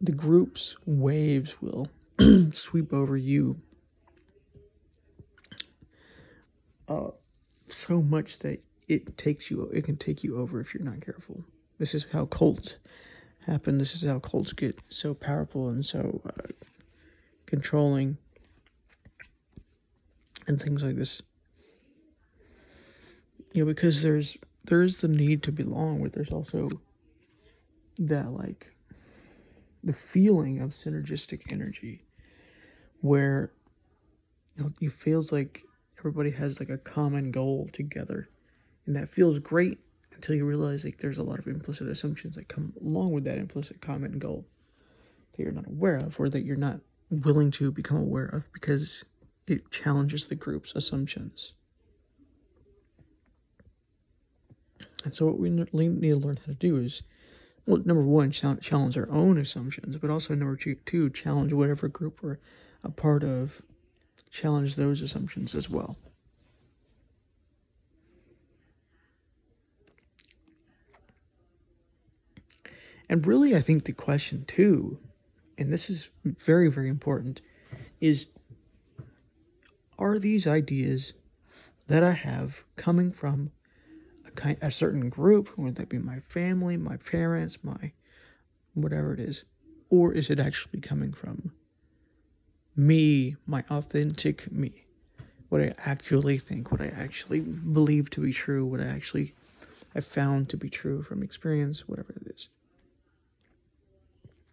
the 0.00 0.12
group's 0.12 0.76
waves 0.84 1.60
will 1.60 1.88
sweep 2.52 2.92
over 2.92 3.16
you 3.16 3.60
uh, 6.88 7.10
so 7.68 8.02
much 8.02 8.38
that 8.40 8.64
it 8.86 9.18
takes 9.18 9.50
you 9.50 9.68
it 9.72 9.84
can 9.84 9.96
take 9.96 10.24
you 10.24 10.38
over 10.38 10.60
if 10.60 10.74
you're 10.74 10.82
not 10.82 11.00
careful. 11.00 11.44
This 11.78 11.94
is 11.94 12.06
how 12.12 12.26
cults 12.26 12.76
happen. 13.46 13.78
This 13.78 13.94
is 13.94 14.08
how 14.08 14.18
cults 14.18 14.52
get 14.52 14.80
so 14.88 15.14
powerful 15.14 15.68
and 15.68 15.84
so 15.84 16.20
uh, 16.26 16.48
controlling 17.46 18.18
and 20.46 20.60
things 20.60 20.82
like 20.82 20.96
this. 20.96 21.22
You 23.52 23.64
know, 23.64 23.66
because 23.66 24.02
there's 24.02 24.36
there's 24.68 25.00
the 25.00 25.08
need 25.08 25.42
to 25.42 25.52
belong, 25.52 26.02
but 26.02 26.12
there's 26.12 26.32
also 26.32 26.68
that 27.98 28.30
like 28.32 28.74
the 29.82 29.92
feeling 29.92 30.60
of 30.60 30.70
synergistic 30.70 31.50
energy 31.50 32.04
where 33.00 33.52
you 34.56 34.62
know 34.62 34.70
it 34.80 34.92
feels 34.92 35.32
like 35.32 35.64
everybody 35.98 36.30
has 36.30 36.60
like 36.60 36.70
a 36.70 36.78
common 36.78 37.30
goal 37.30 37.68
together. 37.72 38.28
And 38.86 38.96
that 38.96 39.08
feels 39.08 39.38
great 39.38 39.78
until 40.14 40.34
you 40.34 40.44
realize 40.44 40.84
like 40.84 40.98
there's 40.98 41.18
a 41.18 41.22
lot 41.22 41.38
of 41.38 41.46
implicit 41.46 41.88
assumptions 41.88 42.36
that 42.36 42.48
come 42.48 42.72
along 42.80 43.12
with 43.12 43.24
that 43.24 43.38
implicit 43.38 43.80
common 43.80 44.18
goal 44.18 44.46
that 45.32 45.42
you're 45.42 45.52
not 45.52 45.68
aware 45.68 45.96
of 45.96 46.18
or 46.18 46.28
that 46.28 46.44
you're 46.44 46.56
not 46.56 46.80
willing 47.10 47.50
to 47.52 47.70
become 47.70 47.98
aware 47.98 48.26
of 48.26 48.50
because 48.52 49.04
it 49.46 49.70
challenges 49.70 50.26
the 50.26 50.34
group's 50.34 50.72
assumptions. 50.74 51.54
And 55.04 55.14
so, 55.14 55.26
what 55.26 55.38
we 55.38 55.50
need 55.50 55.70
to 55.70 56.16
learn 56.16 56.36
how 56.36 56.46
to 56.46 56.54
do 56.54 56.76
is, 56.76 57.02
well, 57.66 57.82
number 57.84 58.02
one, 58.02 58.30
challenge 58.30 58.96
our 58.96 59.08
own 59.10 59.38
assumptions, 59.38 59.96
but 59.96 60.10
also 60.10 60.34
number 60.34 60.56
two, 60.56 61.10
challenge 61.10 61.52
whatever 61.52 61.88
group 61.88 62.22
we're 62.22 62.38
a 62.82 62.90
part 62.90 63.22
of 63.22 63.62
challenge 64.30 64.76
those 64.76 65.00
assumptions 65.02 65.54
as 65.54 65.68
well. 65.68 65.96
And 73.08 73.26
really, 73.26 73.56
I 73.56 73.60
think 73.60 73.84
the 73.84 73.92
question, 73.92 74.44
too, 74.46 74.98
and 75.56 75.72
this 75.72 75.88
is 75.88 76.10
very, 76.24 76.70
very 76.70 76.90
important, 76.90 77.40
is 78.00 78.26
are 79.98 80.18
these 80.18 80.46
ideas 80.46 81.14
that 81.88 82.04
I 82.04 82.12
have 82.12 82.64
coming 82.76 83.10
from 83.10 83.50
kind, 84.38 84.56
a 84.62 84.70
certain 84.70 85.10
group, 85.10 85.58
would 85.58 85.74
that 85.74 85.88
be 85.88 85.98
my 85.98 86.20
family, 86.20 86.76
my 86.76 86.96
parents, 86.96 87.58
my 87.62 87.92
whatever 88.72 89.12
it 89.12 89.20
is, 89.20 89.44
or 89.90 90.12
is 90.12 90.30
it 90.30 90.38
actually 90.38 90.80
coming 90.80 91.12
from 91.12 91.52
me, 92.76 93.36
my 93.46 93.64
authentic 93.68 94.50
me, 94.52 94.86
what 95.48 95.60
I 95.60 95.74
actually 95.84 96.38
think, 96.38 96.70
what 96.70 96.80
I 96.80 96.86
actually 96.86 97.40
believe 97.40 98.10
to 98.10 98.20
be 98.20 98.32
true, 98.32 98.64
what 98.64 98.80
I 98.80 98.86
actually 98.86 99.34
have 99.94 100.06
found 100.06 100.48
to 100.50 100.56
be 100.56 100.70
true 100.70 101.02
from 101.02 101.22
experience, 101.22 101.88
whatever 101.88 102.12
it 102.12 102.32
is. 102.32 102.48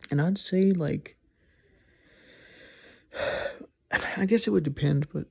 And 0.10 0.20
I'd 0.20 0.40
say, 0.40 0.72
like, 0.72 1.16
I 4.18 4.26
guess 4.26 4.48
it 4.48 4.52
would 4.52 4.64
depend, 4.64 5.10
but 5.14 5.28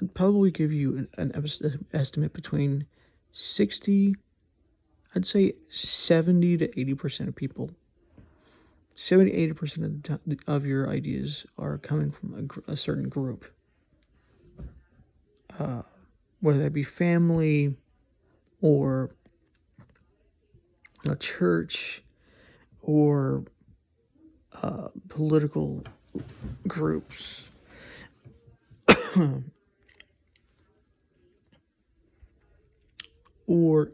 I'd 0.00 0.14
probably 0.14 0.50
give 0.50 0.72
you 0.72 0.98
an, 0.98 1.08
an 1.16 1.32
estimate 1.94 2.34
between 2.34 2.86
60, 3.38 4.16
I'd 5.14 5.26
say 5.26 5.52
70 5.68 6.56
to 6.56 6.68
80% 6.68 7.28
of 7.28 7.36
people 7.36 7.70
70 8.98 9.30
80% 9.52 9.84
of, 9.84 10.02
the 10.02 10.08
time, 10.08 10.20
of 10.46 10.64
your 10.64 10.88
ideas 10.88 11.44
are 11.58 11.76
coming 11.76 12.10
from 12.10 12.50
a, 12.66 12.72
a 12.72 12.76
certain 12.78 13.10
group. 13.10 13.44
Uh, 15.58 15.82
whether 16.40 16.58
that 16.60 16.72
be 16.72 16.82
family 16.82 17.76
or 18.62 19.10
a 21.06 21.14
church 21.14 22.02
or 22.80 23.44
uh, 24.62 24.88
political 25.08 25.84
groups. 26.66 27.50
or, 33.46 33.92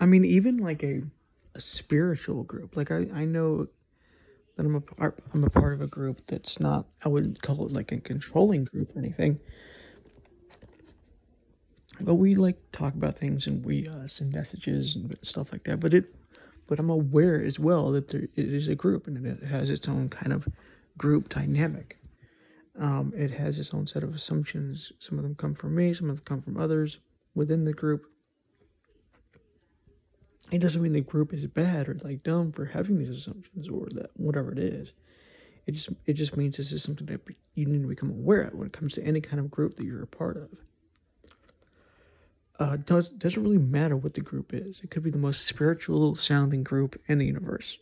I 0.00 0.06
mean, 0.06 0.24
even 0.24 0.58
like 0.58 0.82
a 0.82 1.02
a 1.54 1.60
spiritual 1.60 2.42
group. 2.42 2.76
Like 2.76 2.90
I, 2.90 3.06
I 3.14 3.24
know 3.24 3.68
that 4.56 4.66
I'm 4.66 4.74
a 4.74 4.80
part 4.80 5.18
I'm 5.32 5.44
a 5.44 5.50
part 5.50 5.74
of 5.74 5.80
a 5.80 5.86
group 5.86 6.26
that's 6.26 6.60
not 6.60 6.86
I 7.04 7.08
wouldn't 7.08 7.42
call 7.42 7.66
it 7.66 7.72
like 7.72 7.92
a 7.92 8.00
controlling 8.00 8.64
group 8.64 8.94
or 8.94 8.98
anything. 8.98 9.40
But 12.00 12.14
we 12.14 12.34
like 12.34 12.56
talk 12.72 12.94
about 12.94 13.16
things 13.16 13.46
and 13.46 13.64
we 13.64 13.86
uh, 13.86 14.06
send 14.08 14.32
messages 14.32 14.96
and 14.96 15.16
stuff 15.22 15.52
like 15.52 15.64
that. 15.64 15.78
But 15.80 15.94
it 15.94 16.06
but 16.66 16.78
I'm 16.78 16.90
aware 16.90 17.40
as 17.40 17.58
well 17.58 17.92
that 17.92 18.08
there, 18.08 18.22
it 18.22 18.30
is 18.36 18.68
a 18.68 18.74
group 18.74 19.06
and 19.06 19.24
it 19.24 19.44
has 19.44 19.70
its 19.70 19.88
own 19.88 20.08
kind 20.08 20.32
of 20.32 20.48
group 20.96 21.28
dynamic. 21.28 21.98
Um, 22.76 23.12
it 23.16 23.32
has 23.32 23.58
its 23.58 23.72
own 23.72 23.86
set 23.86 24.02
of 24.02 24.14
assumptions. 24.14 24.92
Some 24.98 25.18
of 25.18 25.24
them 25.24 25.34
come 25.34 25.54
from 25.54 25.76
me, 25.76 25.94
some 25.94 26.10
of 26.10 26.16
them 26.16 26.24
come 26.24 26.40
from 26.40 26.56
others 26.56 26.98
within 27.34 27.64
the 27.64 27.72
group 27.72 28.06
it 30.50 30.60
doesn't 30.60 30.82
mean 30.82 30.92
the 30.92 31.00
group 31.00 31.32
is 31.32 31.46
bad 31.46 31.88
or 31.88 31.96
like 32.04 32.22
dumb 32.22 32.52
for 32.52 32.66
having 32.66 32.98
these 32.98 33.08
assumptions 33.08 33.68
or 33.68 33.86
that 33.92 34.10
whatever 34.16 34.52
it 34.52 34.58
is. 34.58 34.92
It 35.66 35.72
just 35.72 35.88
it 36.06 36.12
just 36.14 36.36
means 36.36 36.56
this 36.56 36.72
is 36.72 36.82
something 36.82 37.06
that 37.06 37.20
you 37.54 37.66
need 37.66 37.82
to 37.82 37.88
become 37.88 38.10
aware 38.10 38.42
of 38.42 38.54
when 38.54 38.66
it 38.66 38.72
comes 38.72 38.94
to 38.94 39.04
any 39.04 39.20
kind 39.20 39.40
of 39.40 39.50
group 39.50 39.76
that 39.76 39.86
you're 39.86 40.02
a 40.02 40.06
part 40.06 40.36
of. 40.36 40.50
Uh, 42.58 42.76
does 42.76 43.10
doesn't 43.12 43.42
really 43.42 43.58
matter 43.58 43.96
what 43.96 44.14
the 44.14 44.20
group 44.20 44.52
is. 44.52 44.80
It 44.80 44.90
could 44.90 45.02
be 45.02 45.10
the 45.10 45.18
most 45.18 45.46
spiritual 45.46 46.14
sounding 46.14 46.62
group 46.62 47.00
in 47.06 47.18
the 47.18 47.26
universe. 47.26 47.78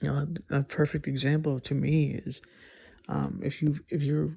You 0.00 0.08
know, 0.08 0.26
a 0.50 0.62
perfect 0.62 1.06
example 1.06 1.60
to 1.60 1.74
me 1.74 2.20
is 2.24 2.40
um, 3.08 3.40
if 3.42 3.60
you 3.60 3.80
if 3.88 4.02
you're 4.02 4.36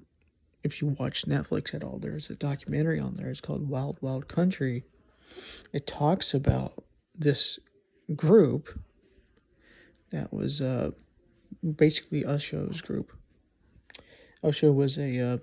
if 0.64 0.82
you 0.82 0.96
watch 1.00 1.26
Netflix 1.26 1.74
at 1.74 1.84
all, 1.84 2.00
there's 2.00 2.30
a 2.30 2.36
documentary 2.36 3.00
on 3.00 3.16
there. 3.16 3.30
It's 3.30 3.42
called 3.42 3.70
Wild 3.70 3.98
Wild 4.02 4.28
Country. 4.28 4.84
It 5.72 5.88
talks 5.88 6.34
about 6.34 6.84
this 7.16 7.60
group 8.16 8.80
that 10.12 10.34
was 10.34 10.62
uh, 10.62 10.92
basically 11.76 12.24
Osho's 12.24 12.82
group. 12.82 13.12
Osho 14.44 14.72
was 14.72 14.98
a, 14.98 15.20
uh, 15.20 15.38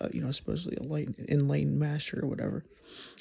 uh, 0.00 0.08
you 0.12 0.22
know, 0.22 0.30
supposedly 0.30 0.76
a 0.76 0.82
light, 0.82 1.10
enlightened 1.28 1.78
master 1.78 2.20
or 2.22 2.28
whatever. 2.28 2.64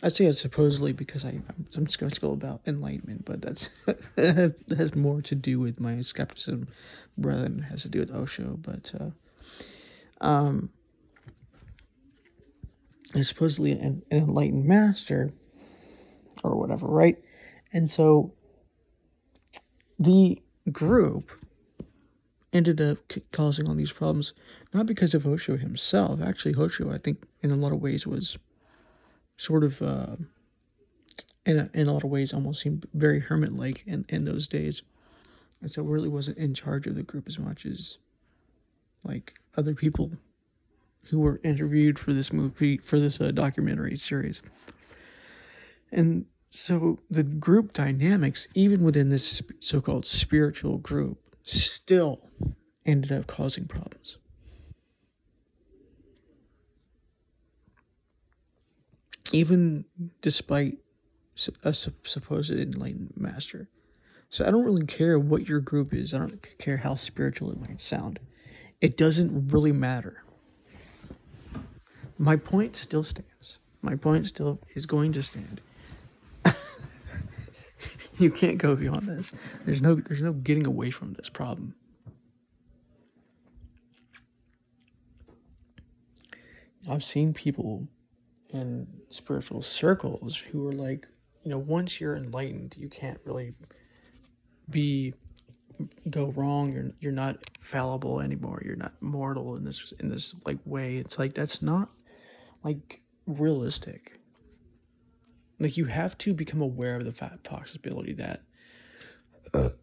I 0.04 0.10
say 0.10 0.26
it 0.26 0.34
supposedly 0.34 0.94
because 0.94 1.24
I, 1.26 1.40
I'm 1.76 1.88
skeptical 1.88 2.34
about 2.34 2.62
enlightenment, 2.66 3.26
but 3.26 3.42
that's 3.42 3.70
that 4.16 4.56
has 4.78 4.96
more 4.96 5.22
to 5.22 5.36
do 5.36 5.60
with 5.60 5.80
my 5.80 6.02
skepticism 6.02 6.68
rather 7.18 7.44
than 7.44 7.60
has 7.64 7.84
to 7.84 7.90
do 7.90 8.00
with 8.00 8.14
Osho. 8.14 8.58
But 8.62 8.94
uh, 9.00 10.26
um, 10.26 10.70
supposedly 13.22 13.74
an, 13.74 14.04
an 14.10 14.18
enlightened 14.18 14.66
master 14.66 15.32
or 16.44 16.56
whatever, 16.56 16.88
right? 16.88 17.18
And 17.74 17.90
so 17.90 18.34
the 20.00 20.42
group 20.72 21.32
ended 22.54 22.82
up 22.82 22.98
causing 23.32 23.68
all 23.68 23.76
these 23.76 23.92
problems, 23.92 24.34
not 24.74 24.86
because 24.86 25.14
of 25.14 25.26
Osho 25.26 25.58
himself. 25.58 26.22
Actually, 26.22 26.56
Osho, 26.56 26.92
I 26.92 26.98
think, 26.98 27.24
in 27.42 27.52
a 27.52 27.56
lot 27.56 27.72
of 27.72 27.82
ways, 27.82 28.06
was 28.06 28.38
sort 29.42 29.64
of, 29.64 29.82
uh, 29.82 30.18
in, 31.48 31.58
a, 31.58 31.70
in 31.74 31.88
a 31.88 31.94
lot 31.94 32.04
of 32.04 32.12
ways, 32.12 32.32
almost 32.32 32.62
seemed 32.62 32.86
very 32.94 33.20
hermit 33.20 33.54
like 33.54 33.84
in, 33.88 34.06
in 34.08 34.24
those 34.24 34.48
days. 34.48 34.84
And 35.62 35.72
so 35.72 35.82
really 35.82 36.10
wasn't 36.10 36.38
in 36.38 36.54
charge 36.54 36.86
of 36.86 36.94
the 36.94 37.02
group 37.02 37.28
as 37.28 37.40
much 37.40 37.66
as 37.66 37.98
like 39.04 39.40
other 39.58 39.74
people 39.74 40.12
who 41.10 41.20
were 41.20 41.42
interviewed 41.44 41.98
for 41.98 42.14
this 42.14 42.32
movie 42.32 42.78
for 42.78 43.00
this 43.00 43.20
uh, 43.20 43.32
documentary 43.32 43.98
series. 43.98 44.44
And 45.92 46.28
so 46.52 47.00
the 47.10 47.24
group 47.24 47.74
dynamics, 47.74 48.48
even 48.54 48.84
within 48.84 49.10
this 49.10 49.42
so-called 49.60 50.06
spiritual 50.06 50.78
group, 50.78 51.18
still 51.44 52.30
ended 52.86 53.12
up 53.12 53.26
causing 53.26 53.66
problems. 53.66 54.18
Even 59.32 59.86
despite 60.22 60.78
a 61.64 61.74
supposed 61.74 62.52
enlightened 62.52 63.14
master. 63.16 63.70
So 64.30 64.46
I 64.46 64.52
don't 64.52 64.66
really 64.66 64.86
care 64.86 65.18
what 65.18 65.48
your 65.48 65.60
group 65.60 65.94
is. 65.94 66.14
I 66.14 66.20
don't 66.20 66.58
care 66.58 66.78
how 66.78 66.96
spiritual 66.96 67.52
it 67.52 67.60
might 67.60 67.82
sound 67.82 68.20
it 68.82 68.98
doesn't 68.98 69.50
really 69.50 69.72
matter. 69.72 70.24
My 72.18 72.36
point 72.36 72.76
still 72.76 73.04
stands. 73.04 73.60
My 73.82 73.96
point 73.96 74.26
still 74.26 74.60
is 74.76 74.86
going 74.86 75.14
to 75.14 75.24
stand. 75.24 75.62
you 78.18 78.32
can't 78.32 78.58
go 78.58 78.76
beyond 78.76 79.08
this. 79.08 79.34
There's 79.66 79.82
no 79.82 79.96
there's 79.96 80.22
no 80.22 80.34
getting 80.34 80.66
away 80.68 80.92
from 80.92 81.14
this 81.14 81.30
problem. 81.30 81.76
I've 86.90 87.04
seen 87.04 87.34
people 87.34 87.88
in 88.54 88.88
spiritual 89.10 89.62
circles 89.62 90.38
who 90.38 90.68
are 90.68 90.74
like, 90.74 91.08
you 91.44 91.52
know, 91.52 91.60
once 91.60 92.00
you're 92.00 92.16
enlightened, 92.16 92.76
you 92.78 92.90
can't 92.90 93.20
really 93.26 93.54
be 94.70 95.14
go 96.10 96.28
wrong. 96.36 96.72
You're 96.74 96.92
you're 97.00 97.12
not 97.12 97.38
fallible 97.60 98.22
anymore. 98.22 98.62
You're 98.64 98.76
not 98.76 98.94
mortal 99.02 99.56
in 99.56 99.64
this 99.64 99.94
in 100.00 100.10
this 100.10 100.36
like 100.46 100.60
way. 100.66 100.98
It's 100.98 101.18
like 101.18 101.34
that's 101.34 101.62
not 101.62 101.90
like 102.64 103.02
realistic. 103.26 104.20
Like 105.60 105.78
you 105.78 105.86
have 105.86 106.18
to 106.20 106.34
become 106.34 106.62
aware 106.62 106.98
of 106.98 107.06
the 107.06 107.38
possibility 107.44 108.14
that 108.14 108.42
the 109.52 109.76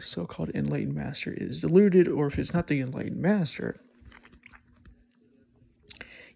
so-called 0.00 0.50
enlightened 0.54 0.94
master 0.94 1.34
is 1.36 1.60
deluded 1.60 2.06
or 2.06 2.28
if 2.28 2.38
it's 2.38 2.54
not 2.54 2.68
the 2.68 2.80
enlightened 2.80 3.20
master 3.20 3.80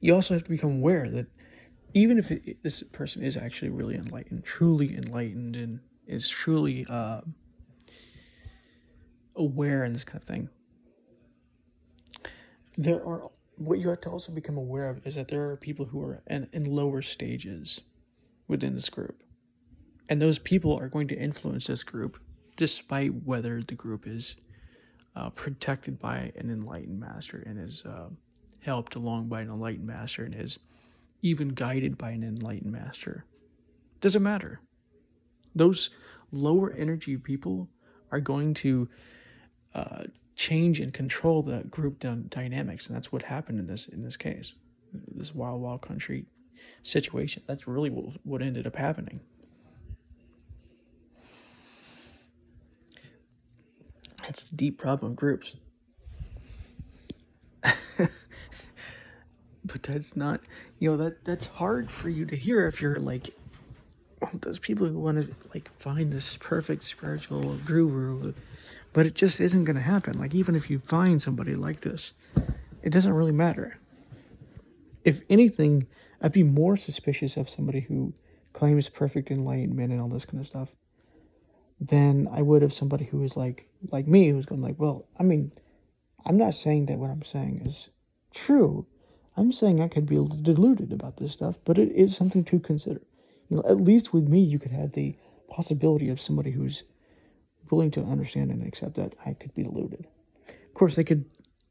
you 0.01 0.15
also 0.15 0.35
have 0.35 0.45
to 0.45 0.51
become 0.51 0.77
aware 0.77 1.09
that 1.09 1.27
even 1.95 2.19
if 2.19 2.31
it, 2.31 2.63
this 2.63 2.83
person 2.83 3.23
is 3.23 3.37
actually 3.37 3.71
really 3.71 3.95
enlightened 3.95 4.45
truly 4.45 4.97
enlightened 4.97 5.57
and 5.57 5.81
is 6.07 6.29
truly 6.29 6.85
uh, 6.91 7.23
aware 9.37 9.85
in 9.85 9.93
this 9.93 10.05
kind 10.05 10.21
of 10.21 10.27
thing. 10.27 10.49
There 12.77 13.05
are 13.07 13.31
what 13.57 13.79
you 13.79 13.89
have 13.89 14.01
to 14.01 14.11
also 14.11 14.33
become 14.33 14.57
aware 14.57 14.89
of 14.89 15.07
is 15.07 15.15
that 15.15 15.29
there 15.29 15.49
are 15.49 15.57
people 15.57 15.87
who 15.87 16.03
are 16.03 16.23
in, 16.27 16.49
in 16.53 16.65
lower 16.65 17.03
stages 17.03 17.81
within 18.49 18.75
this 18.75 18.91
group. 18.91 19.23
And 20.09 20.21
those 20.21 20.39
people 20.39 20.77
are 20.77 20.89
going 20.89 21.09
to 21.09 21.19
influence 21.19 21.69
this 21.69 21.85
group 21.85 22.19
despite 22.57 23.25
whether 23.25 23.63
the 23.63 23.75
group 23.75 24.07
is 24.07 24.37
uh, 25.17 25.31
protected 25.31 25.99
by 25.99 26.33
an 26.37 26.51
enlightened 26.51 27.01
master 27.01 27.43
and 27.47 27.59
is 27.59 27.85
uh, 27.87 28.09
helped 28.61 28.97
along 28.97 29.29
by 29.29 29.41
an 29.41 29.49
enlightened 29.49 29.87
master 29.87 30.25
and 30.25 30.35
is 30.35 30.59
even 31.25 31.49
guided 31.49 31.97
by 31.97 32.11
an 32.11 32.23
enlightened 32.23 32.71
master. 32.71 33.25
Doesn't 34.03 34.23
matter. 34.23 34.61
Those 35.55 35.89
lower 36.31 36.71
energy 36.71 37.17
people 37.17 37.71
are 38.13 38.21
going 38.21 38.53
to 38.55 38.91
uh, 39.75 40.05
change 40.37 40.81
and 40.81 40.93
control 40.93 41.43
the 41.43 41.65
group 41.65 41.99
dynamics, 42.29 42.87
and 42.87 42.95
that's 42.95 43.11
what 43.11 43.23
happened 43.23 43.59
in 43.59 43.67
this 43.67 43.89
in 43.89 44.03
this 44.03 44.19
case, 44.19 44.53
this 44.93 45.35
wild 45.35 45.63
wild 45.63 45.81
country 45.81 46.27
situation. 46.83 47.43
That's 47.47 47.67
really 47.67 47.89
what, 47.89 48.17
what 48.23 48.43
ended 48.43 48.67
up 48.67 48.77
happening. 48.77 49.21
That's 54.23 54.51
the 54.51 54.57
deep 54.57 54.79
problem 54.79 55.13
of 55.13 55.17
groups. 55.17 55.57
but 57.63 58.11
that's 59.65 60.17
not, 60.17 60.41
you 60.79 60.91
know, 60.91 60.97
that 60.97 61.25
that's 61.25 61.47
hard 61.47 61.91
for 61.91 62.09
you 62.09 62.25
to 62.27 62.37
hear 62.37 62.67
if 62.67 62.81
you're 62.81 62.97
like 62.97 63.31
those 64.33 64.59
people 64.59 64.87
who 64.87 64.99
want 64.99 65.19
to 65.19 65.35
like 65.53 65.71
find 65.77 66.13
this 66.13 66.37
perfect 66.37 66.83
spiritual 66.83 67.57
guru 67.67 68.33
but 68.95 69.05
it 69.07 69.15
just 69.15 69.41
isn't 69.41 69.65
going 69.65 69.77
to 69.77 69.83
happen. 69.83 70.19
Like, 70.19 70.35
even 70.35 70.55
if 70.55 70.71
you 70.71 70.79
find 70.79 71.21
somebody 71.21 71.55
like 71.57 71.81
this, 71.81 72.15
it 72.83 72.91
doesn't 72.91 73.13
really 73.13 73.33
matter. 73.33 73.79
If 75.05 75.21
anything, 75.29 75.89
I'd 76.23 76.33
be 76.33 76.45
more 76.45 76.77
suspicious 76.77 77.37
of 77.37 77.51
somebody 77.51 77.81
who 77.81 78.15
claims 78.55 78.89
perfect 78.89 79.31
enlightenment 79.31 79.93
and 79.93 80.01
all 80.01 80.09
this 80.09 80.25
kind 80.25 80.41
of 80.41 80.47
stuff 80.47 80.71
than 81.81 82.29
I 82.33 82.41
would 82.41 82.63
of 82.63 82.73
somebody 82.73 83.07
who 83.07 83.23
is 83.25 83.37
like 83.37 83.69
like 83.91 84.07
me 84.07 84.29
who's 84.29 84.47
going 84.47 84.63
like, 84.63 84.79
well, 84.79 85.07
I 85.19 85.25
mean, 85.25 85.51
I'm 86.25 86.39
not 86.39 86.55
saying 86.55 86.87
that 86.87 86.99
what 86.99 87.11
I'm 87.11 87.25
saying 87.25 87.63
is 87.67 87.91
true. 88.33 88.87
I'm 89.37 89.53
saying 89.53 89.81
I 89.81 89.89
could 89.89 90.07
be 90.07 90.17
deluded 90.17 90.93
about 90.93 91.17
this 91.17 91.33
stuff, 91.33 91.59
but 91.65 91.79
it 91.79 91.91
is 91.93 92.17
something 92.17 92.45
to 92.45 92.61
consider. 92.61 93.01
You 93.49 93.57
know, 93.57 93.65
at 93.67 93.81
least 93.81 94.13
with 94.13 94.29
me, 94.29 94.41
you 94.41 94.59
could 94.59 94.71
have 94.71 94.93
the 94.93 95.17
possibility 95.49 96.09
of 96.09 96.21
somebody 96.21 96.53
who's 96.53 96.85
willing 97.71 97.91
to 97.93 98.03
understand 98.03 98.51
and 98.51 98.67
accept 98.67 98.95
that 98.95 99.15
I 99.25 99.35
could 99.35 99.55
be 99.55 99.65
deluded. 99.65 100.07
Of 100.49 100.75
course, 100.75 100.95
they 100.95 101.05
could 101.05 101.25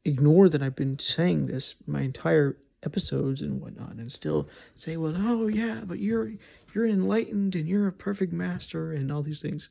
ignore 0.04 0.48
that 0.48 0.62
I've 0.62 0.76
been 0.76 0.98
saying 0.98 1.46
this 1.46 1.76
my 1.86 2.02
entire 2.02 2.58
episodes 2.82 3.40
and 3.40 3.60
whatnot, 3.60 3.94
and 3.94 4.12
still 4.12 4.48
say, 4.74 4.96
"Well, 4.96 5.14
oh 5.16 5.48
yeah, 5.48 5.82
but 5.84 5.98
you're 5.98 6.32
you're 6.74 6.86
enlightened 6.86 7.56
and 7.56 7.66
you're 7.66 7.88
a 7.88 7.92
perfect 7.92 8.32
master 8.32 8.92
and 8.92 9.10
all 9.10 9.22
these 9.22 9.40
things." 9.40 9.70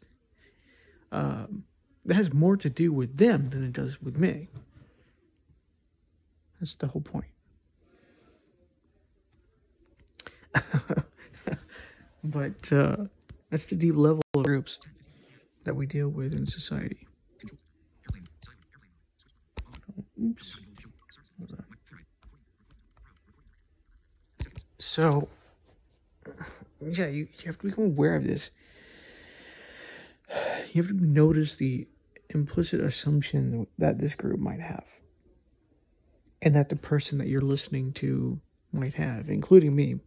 Um, 1.11 1.65
it 2.05 2.15
has 2.15 2.33
more 2.33 2.57
to 2.57 2.69
do 2.69 2.91
with 2.91 3.17
them 3.17 3.49
than 3.49 3.63
it 3.63 3.73
does 3.73 4.01
with 4.01 4.17
me. 4.17 4.49
That's 6.59 6.75
the 6.75 6.87
whole 6.87 7.01
point. 7.01 7.32
but 12.23 12.71
uh, 12.71 12.97
that's 13.49 13.65
the 13.65 13.75
deep 13.75 13.95
level 13.95 14.21
of 14.35 14.43
groups 14.43 14.79
that 15.63 15.75
we 15.75 15.85
deal 15.85 16.09
with 16.09 16.33
in 16.33 16.45
society. 16.45 17.07
Oops. 20.21 20.57
So, 24.79 25.27
yeah, 26.81 27.07
you, 27.07 27.27
you 27.39 27.45
have 27.45 27.57
to 27.59 27.67
become 27.67 27.85
aware 27.85 28.15
of 28.15 28.25
this. 28.25 28.51
You 30.71 30.81
have 30.81 30.91
to 30.91 31.05
notice 31.05 31.55
the 31.55 31.87
implicit 32.29 32.79
assumption 32.81 33.67
that 33.77 33.99
this 33.99 34.15
group 34.15 34.39
might 34.39 34.59
have, 34.59 34.85
and 36.41 36.55
that 36.55 36.69
the 36.69 36.75
person 36.75 37.17
that 37.19 37.27
you're 37.27 37.41
listening 37.41 37.93
to 37.93 38.39
might 38.71 38.95
have, 38.95 39.29
including 39.29 39.75
me, 39.75 39.99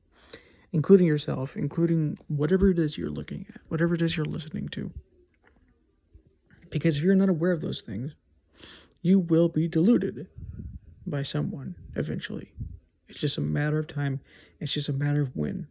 including 0.76 1.06
yourself, 1.06 1.56
including 1.56 2.18
whatever 2.28 2.68
it 2.68 2.78
is 2.78 2.98
you're 2.98 3.08
looking 3.08 3.46
at, 3.48 3.62
whatever 3.68 3.94
it 3.94 4.02
is 4.02 4.14
you're 4.14 4.26
listening 4.26 4.68
to. 4.68 4.92
Because 6.68 6.98
if 6.98 7.02
you're 7.02 7.14
not 7.14 7.30
aware 7.30 7.52
of 7.52 7.62
those 7.62 7.80
things, 7.80 8.14
you 9.00 9.18
will 9.18 9.48
be 9.48 9.68
deluded 9.68 10.28
by 11.06 11.22
someone 11.22 11.76
eventually. 11.94 12.52
It's 13.08 13.18
just 13.18 13.38
a 13.38 13.40
matter 13.40 13.78
of 13.78 13.86
time, 13.86 14.20
it's 14.60 14.74
just 14.74 14.90
a 14.90 14.92
matter 14.92 15.22
of 15.22 15.34
when. 15.34 15.66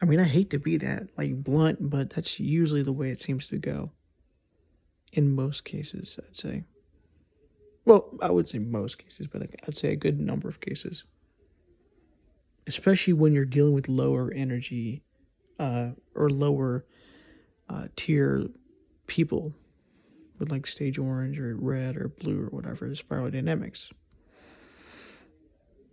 I 0.00 0.06
mean, 0.06 0.18
I 0.18 0.24
hate 0.24 0.48
to 0.48 0.58
be 0.58 0.78
that 0.78 1.08
like 1.18 1.44
blunt, 1.44 1.90
but 1.90 2.08
that's 2.08 2.40
usually 2.40 2.82
the 2.82 2.90
way 2.90 3.10
it 3.10 3.20
seems 3.20 3.46
to 3.48 3.58
go. 3.58 3.90
In 5.12 5.34
most 5.34 5.66
cases, 5.66 6.18
I'd 6.26 6.38
say. 6.38 6.64
Well, 7.84 8.16
I 8.22 8.30
would 8.30 8.48
say 8.48 8.60
most 8.60 8.96
cases, 8.96 9.26
but 9.26 9.42
I'd 9.42 9.76
say 9.76 9.88
a 9.88 9.96
good 9.96 10.18
number 10.18 10.48
of 10.48 10.62
cases. 10.62 11.04
Especially 12.66 13.12
when 13.12 13.32
you're 13.32 13.44
dealing 13.44 13.72
with 13.72 13.88
lower 13.88 14.32
energy 14.32 15.02
uh, 15.58 15.90
or 16.14 16.30
lower 16.30 16.84
uh, 17.68 17.88
tier 17.96 18.46
people 19.06 19.54
with 20.38 20.50
like 20.50 20.66
stage 20.66 20.98
orange 20.98 21.38
or 21.38 21.54
red 21.56 21.96
or 21.96 22.08
blue 22.08 22.42
or 22.42 22.46
whatever, 22.46 22.88
the 22.88 22.96
spiral 22.96 23.30
dynamics. 23.30 23.92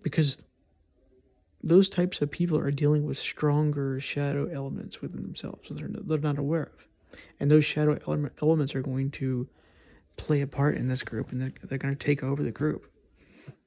Because 0.02 0.38
those 1.62 1.90
types 1.90 2.22
of 2.22 2.32
people 2.32 2.58
are 2.58 2.72
dealing 2.72 3.06
with 3.06 3.18
stronger 3.18 4.00
shadow 4.00 4.48
elements 4.48 5.02
within 5.02 5.22
themselves 5.22 5.70
and 5.70 5.78
they're, 5.78 5.90
they're 5.92 6.18
not 6.20 6.38
aware 6.38 6.72
of. 6.74 6.88
And 7.40 7.52
those 7.52 7.66
shadow 7.66 8.00
element, 8.08 8.34
elements 8.42 8.74
are 8.74 8.82
going 8.82 9.12
to 9.12 9.50
play 10.16 10.42
a 10.42 10.48
part 10.48 10.76
in 10.76 10.88
this 10.88 11.04
group 11.04 11.32
and 11.32 11.42
they're, 11.42 11.54
they're 11.64 11.78
going 11.78 11.96
to 11.96 12.06
take 12.06 12.24
over 12.24 12.42
the 12.42 12.52
group, 12.52 12.90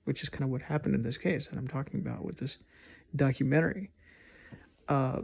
which 0.05 0.23
is 0.23 0.29
kind 0.29 0.45
of 0.45 0.51
what 0.51 0.63
happened 0.63 0.95
in 0.95 1.03
this 1.03 1.19
case 1.19 1.49
that 1.49 1.59
I'm 1.59 1.69
talking 1.69 2.01
about 2.01 2.25
with 2.25 2.39
this 2.39 2.59
documentary. 3.15 3.91
Uh, 4.89 5.23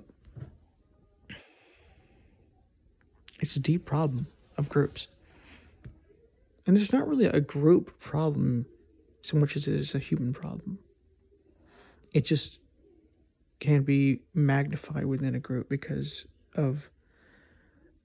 it's 3.40 3.57
a 3.57 3.61
deep 3.61 3.85
problem 3.85 4.27
of 4.57 4.68
groups. 4.68 5.09
And 6.66 6.77
it's 6.77 6.92
not 6.92 7.07
really 7.07 7.27
a 7.27 7.40
group 7.40 7.99
problem 7.99 8.66
so 9.22 9.37
much 9.37 9.57
as 9.57 9.68
it 9.68 9.75
is 9.75 9.94
a 9.94 9.99
human 9.99 10.33
problem. 10.33 10.79
It 12.12 12.25
just 12.25 12.59
can 13.61 13.83
be 13.83 14.20
magnified 14.35 15.07
within 15.07 15.35
a 15.35 15.40
group 15.40 15.68
because 15.68 16.27
of 16.55 16.90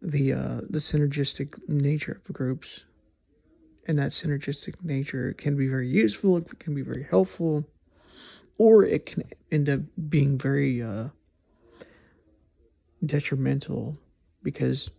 the 0.02 0.34
uh, 0.34 0.62
the 0.70 0.80
synergistic 0.80 1.58
nature 1.68 2.22
of 2.28 2.34
groups, 2.34 2.86
and 3.88 4.00
that 4.00 4.12
synergistic 4.12 4.84
nature 4.84 5.34
can 5.34 5.56
be 5.56 5.68
very 5.68 5.88
useful. 5.88 6.38
It 6.38 6.60
can 6.60 6.74
be 6.74 6.82
very 6.82 7.04
helpful, 7.04 7.68
or 8.58 8.84
it 8.84 9.06
can 9.06 9.24
end 9.52 9.70
up 9.70 9.82
being 10.10 10.38
very 10.38 10.82
uh, 10.82 11.10
detrimental 13.06 13.98
because 14.44 14.90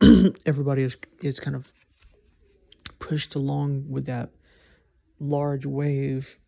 everybody 0.46 0.82
is 0.82 0.96
is 1.22 1.40
kind 1.40 1.56
of 1.56 1.72
pushed 2.98 3.34
along 3.34 3.88
with 3.88 4.06
that 4.06 4.30
large 5.18 5.64
wave 5.64 6.38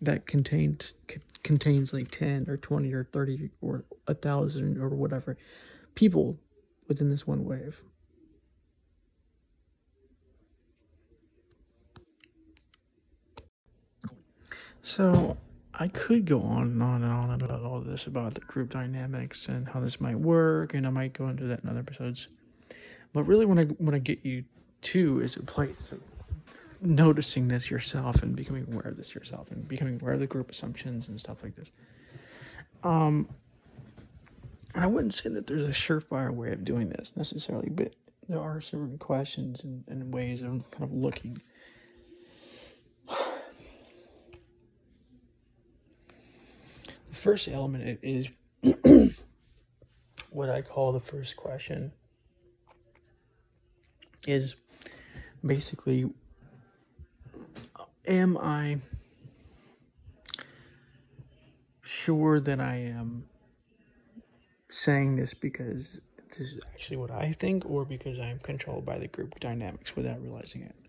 that 0.00 0.26
contained 0.26 0.92
c- 1.08 1.20
contains 1.42 1.92
like 1.92 2.10
10 2.10 2.46
or 2.48 2.56
20 2.56 2.92
or 2.92 3.04
30 3.04 3.50
or 3.60 3.84
a 4.06 4.14
thousand 4.14 4.78
or 4.78 4.88
whatever 4.88 5.36
people 5.94 6.38
within 6.88 7.10
this 7.10 7.26
one 7.26 7.44
wave. 7.44 7.82
So 14.82 15.36
i 15.80 15.88
could 15.88 16.24
go 16.24 16.40
on 16.42 16.62
and 16.62 16.82
on 16.82 17.02
and 17.02 17.12
on 17.12 17.30
about 17.30 17.62
all 17.64 17.80
this 17.80 18.06
about 18.06 18.34
the 18.34 18.40
group 18.40 18.70
dynamics 18.70 19.48
and 19.48 19.68
how 19.68 19.80
this 19.80 20.00
might 20.00 20.16
work 20.16 20.74
and 20.74 20.86
i 20.86 20.90
might 20.90 21.12
go 21.12 21.26
into 21.26 21.44
that 21.44 21.64
in 21.64 21.68
other 21.68 21.80
episodes 21.80 22.28
but 23.12 23.24
really 23.24 23.44
what 23.44 23.58
i 23.58 23.64
want 23.78 23.92
to 23.92 23.98
get 23.98 24.24
you 24.24 24.44
to 24.82 25.20
is 25.20 25.36
a 25.36 25.42
place 25.42 25.90
of 25.92 26.00
noticing 26.80 27.48
this 27.48 27.70
yourself 27.70 28.22
and 28.22 28.34
becoming 28.34 28.66
aware 28.70 28.88
of 28.88 28.96
this 28.96 29.14
yourself 29.14 29.50
and 29.50 29.68
becoming 29.68 29.98
aware 30.00 30.14
of 30.14 30.20
the 30.20 30.26
group 30.26 30.50
assumptions 30.50 31.08
and 31.08 31.20
stuff 31.20 31.42
like 31.42 31.56
this. 31.56 31.70
Um, 32.82 33.28
I 34.74 34.86
wouldn't 34.86 35.14
say 35.14 35.28
that 35.30 35.46
there's 35.46 35.64
a 35.64 35.68
surefire 35.68 36.32
way 36.32 36.52
of 36.52 36.64
doing 36.64 36.88
this 36.88 37.12
necessarily, 37.16 37.68
but 37.68 37.94
there 38.28 38.40
are 38.40 38.60
certain 38.60 38.98
questions 38.98 39.64
and, 39.64 39.84
and 39.88 40.14
ways 40.14 40.42
of 40.42 40.70
kind 40.70 40.84
of 40.84 40.92
looking. 40.92 41.40
First 47.20 47.48
element 47.48 48.00
is 48.02 48.30
what 50.30 50.48
I 50.48 50.62
call 50.62 50.92
the 50.92 51.00
first 51.00 51.36
question 51.36 51.92
is 54.26 54.54
basically 55.44 56.10
am 58.06 58.38
I 58.38 58.78
sure 61.82 62.40
that 62.40 62.58
I 62.58 62.76
am 62.76 63.26
saying 64.70 65.16
this 65.16 65.34
because 65.34 66.00
this 66.30 66.54
is 66.54 66.60
actually 66.72 66.96
what 66.96 67.10
I 67.10 67.32
think 67.32 67.66
or 67.68 67.84
because 67.84 68.18
I 68.18 68.28
am 68.28 68.38
controlled 68.38 68.86
by 68.86 68.96
the 68.96 69.08
group 69.08 69.38
dynamics 69.40 69.94
without 69.94 70.22
realizing 70.22 70.62
it? 70.62 70.79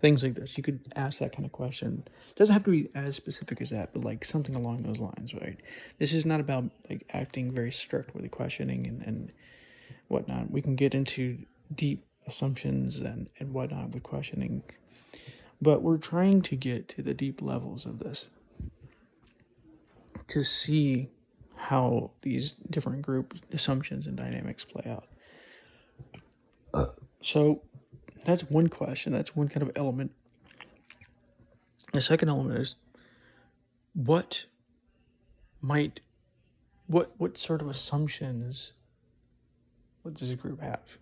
Things 0.00 0.22
like 0.22 0.34
this. 0.34 0.56
You 0.56 0.62
could 0.62 0.80
ask 0.96 1.18
that 1.20 1.32
kind 1.32 1.44
of 1.44 1.52
question. 1.52 2.04
It 2.06 2.36
doesn't 2.36 2.52
have 2.52 2.64
to 2.64 2.70
be 2.70 2.88
as 2.94 3.16
specific 3.16 3.60
as 3.60 3.70
that, 3.70 3.92
but 3.92 4.04
like 4.04 4.24
something 4.24 4.54
along 4.54 4.78
those 4.78 4.98
lines, 4.98 5.34
right? 5.34 5.60
This 5.98 6.14
is 6.14 6.24
not 6.24 6.40
about 6.40 6.70
like 6.88 7.06
acting 7.12 7.52
very 7.52 7.72
strict 7.72 8.14
with 8.14 8.22
the 8.22 8.28
questioning 8.30 8.86
and, 8.86 9.02
and 9.02 9.32
whatnot. 10.08 10.50
We 10.50 10.62
can 10.62 10.74
get 10.74 10.94
into 10.94 11.44
deep 11.74 12.04
assumptions 12.26 12.98
and, 12.98 13.28
and 13.38 13.52
whatnot 13.52 13.90
with 13.90 14.02
questioning 14.02 14.62
but 15.62 15.82
we're 15.82 15.98
trying 15.98 16.42
to 16.42 16.56
get 16.56 16.88
to 16.88 17.02
the 17.02 17.14
deep 17.14 17.42
levels 17.42 17.84
of 17.84 17.98
this 17.98 18.28
to 20.28 20.42
see 20.42 21.10
how 21.56 22.12
these 22.22 22.52
different 22.52 23.02
group 23.02 23.34
assumptions 23.52 24.06
and 24.06 24.16
dynamics 24.16 24.64
play 24.64 24.90
out. 24.90 25.06
So 27.20 27.62
that's 28.24 28.42
one 28.42 28.68
question, 28.68 29.12
that's 29.12 29.34
one 29.34 29.48
kind 29.48 29.62
of 29.62 29.70
element. 29.76 30.12
The 31.92 32.00
second 32.00 32.28
element 32.28 32.58
is 32.58 32.76
what 33.94 34.46
might 35.60 36.00
what 36.86 37.12
what 37.18 37.36
sort 37.36 37.60
of 37.60 37.68
assumptions 37.68 38.72
what 40.02 40.14
does 40.14 40.28
this 40.28 40.40
group 40.40 40.60
have? 40.60 40.98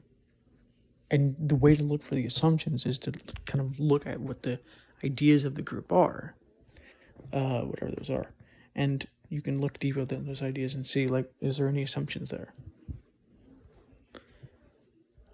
and 1.11 1.37
the 1.39 1.55
way 1.55 1.75
to 1.75 1.83
look 1.83 2.03
for 2.03 2.15
the 2.15 2.27
assumptions 2.27 2.85
is 2.85 2.99
to 2.99 3.13
kind 3.47 3.61
of 3.61 3.81
look 3.81 4.07
at 4.07 4.21
what 4.21 4.43
the 4.43 4.61
ideas 5.03 5.45
of 5.45 5.55
the 5.55 5.63
group 5.63 5.91
are, 5.91 6.35
uh, 7.33 7.61
whatever 7.61 7.93
those 7.93 8.11
are, 8.11 8.33
and 8.75 9.07
you 9.29 9.41
can 9.41 9.61
look 9.61 9.79
deeper 9.79 10.05
than 10.05 10.27
those 10.27 10.43
ideas 10.43 10.75
and 10.75 10.87
see 10.87 11.07
like 11.07 11.31
is 11.41 11.59
there 11.59 11.69
any 11.69 11.83
assumptions 11.83 12.31
there 12.31 12.53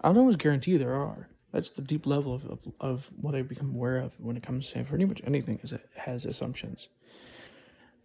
i 0.01 0.09
don't 0.09 0.17
always 0.17 0.35
guarantee 0.35 0.75
there 0.77 0.95
are 0.95 1.29
that's 1.55 1.71
the 1.71 1.81
deep 1.81 2.05
level 2.05 2.35
of, 2.35 2.45
of, 2.45 2.59
of 2.81 3.11
what 3.15 3.33
i 3.33 3.41
become 3.41 3.73
aware 3.73 3.95
of 3.95 4.19
when 4.19 4.35
it 4.35 4.43
comes 4.43 4.73
to 4.73 4.83
pretty 4.83 5.05
much 5.05 5.21
anything 5.23 5.57
is 5.63 5.71
it 5.71 5.81
has 5.99 6.25
assumptions. 6.25 6.89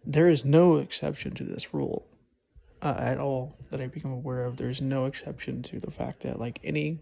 There 0.05 0.29
is 0.29 0.45
no 0.45 0.77
exception 0.77 1.33
to 1.33 1.43
this 1.43 1.73
rule 1.73 2.07
uh, 2.81 2.95
at 2.97 3.19
all 3.19 3.57
that 3.69 3.81
i 3.81 3.87
become 3.87 4.13
aware 4.13 4.45
of. 4.45 4.55
There's 4.55 4.81
no 4.81 5.05
exception 5.05 5.63
to 5.63 5.81
the 5.81 5.91
fact 5.91 6.21
that 6.21 6.39
like 6.39 6.61
any 6.63 7.01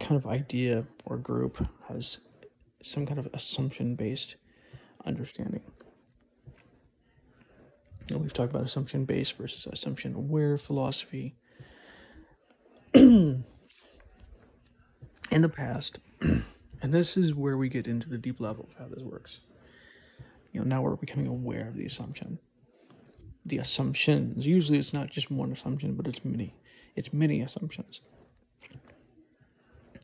kind 0.00 0.16
of 0.16 0.26
idea 0.26 0.84
or 1.04 1.16
group 1.16 1.64
has 1.88 2.18
some 2.82 3.06
kind 3.06 3.20
of 3.20 3.28
assumption 3.32 3.94
based 3.94 4.34
understanding. 5.06 5.62
And 8.10 8.20
we've 8.20 8.32
talked 8.32 8.50
about 8.50 8.64
assumption 8.64 9.04
based 9.04 9.36
versus 9.36 9.64
assumption 9.72 10.16
aware 10.16 10.58
philosophy 10.58 11.36
in 15.32 15.42
the 15.42 15.48
past. 15.48 15.98
and 16.20 16.92
this 16.92 17.16
is 17.16 17.34
where 17.34 17.56
we 17.56 17.68
get 17.68 17.86
into 17.86 18.08
the 18.08 18.18
deep 18.18 18.38
level 18.38 18.68
of 18.70 18.78
how 18.78 18.94
this 18.94 19.02
works. 19.02 19.40
You 20.52 20.60
know, 20.60 20.66
now 20.66 20.82
we're 20.82 20.96
becoming 20.96 21.26
aware 21.26 21.68
of 21.68 21.76
the 21.76 21.86
assumption. 21.86 22.38
The 23.44 23.58
assumptions. 23.58 24.46
Usually 24.46 24.78
it's 24.78 24.92
not 24.92 25.10
just 25.10 25.30
one 25.30 25.50
assumption, 25.50 25.94
but 25.94 26.06
it's 26.06 26.24
many. 26.24 26.54
It's 26.94 27.12
many 27.12 27.40
assumptions. 27.40 28.00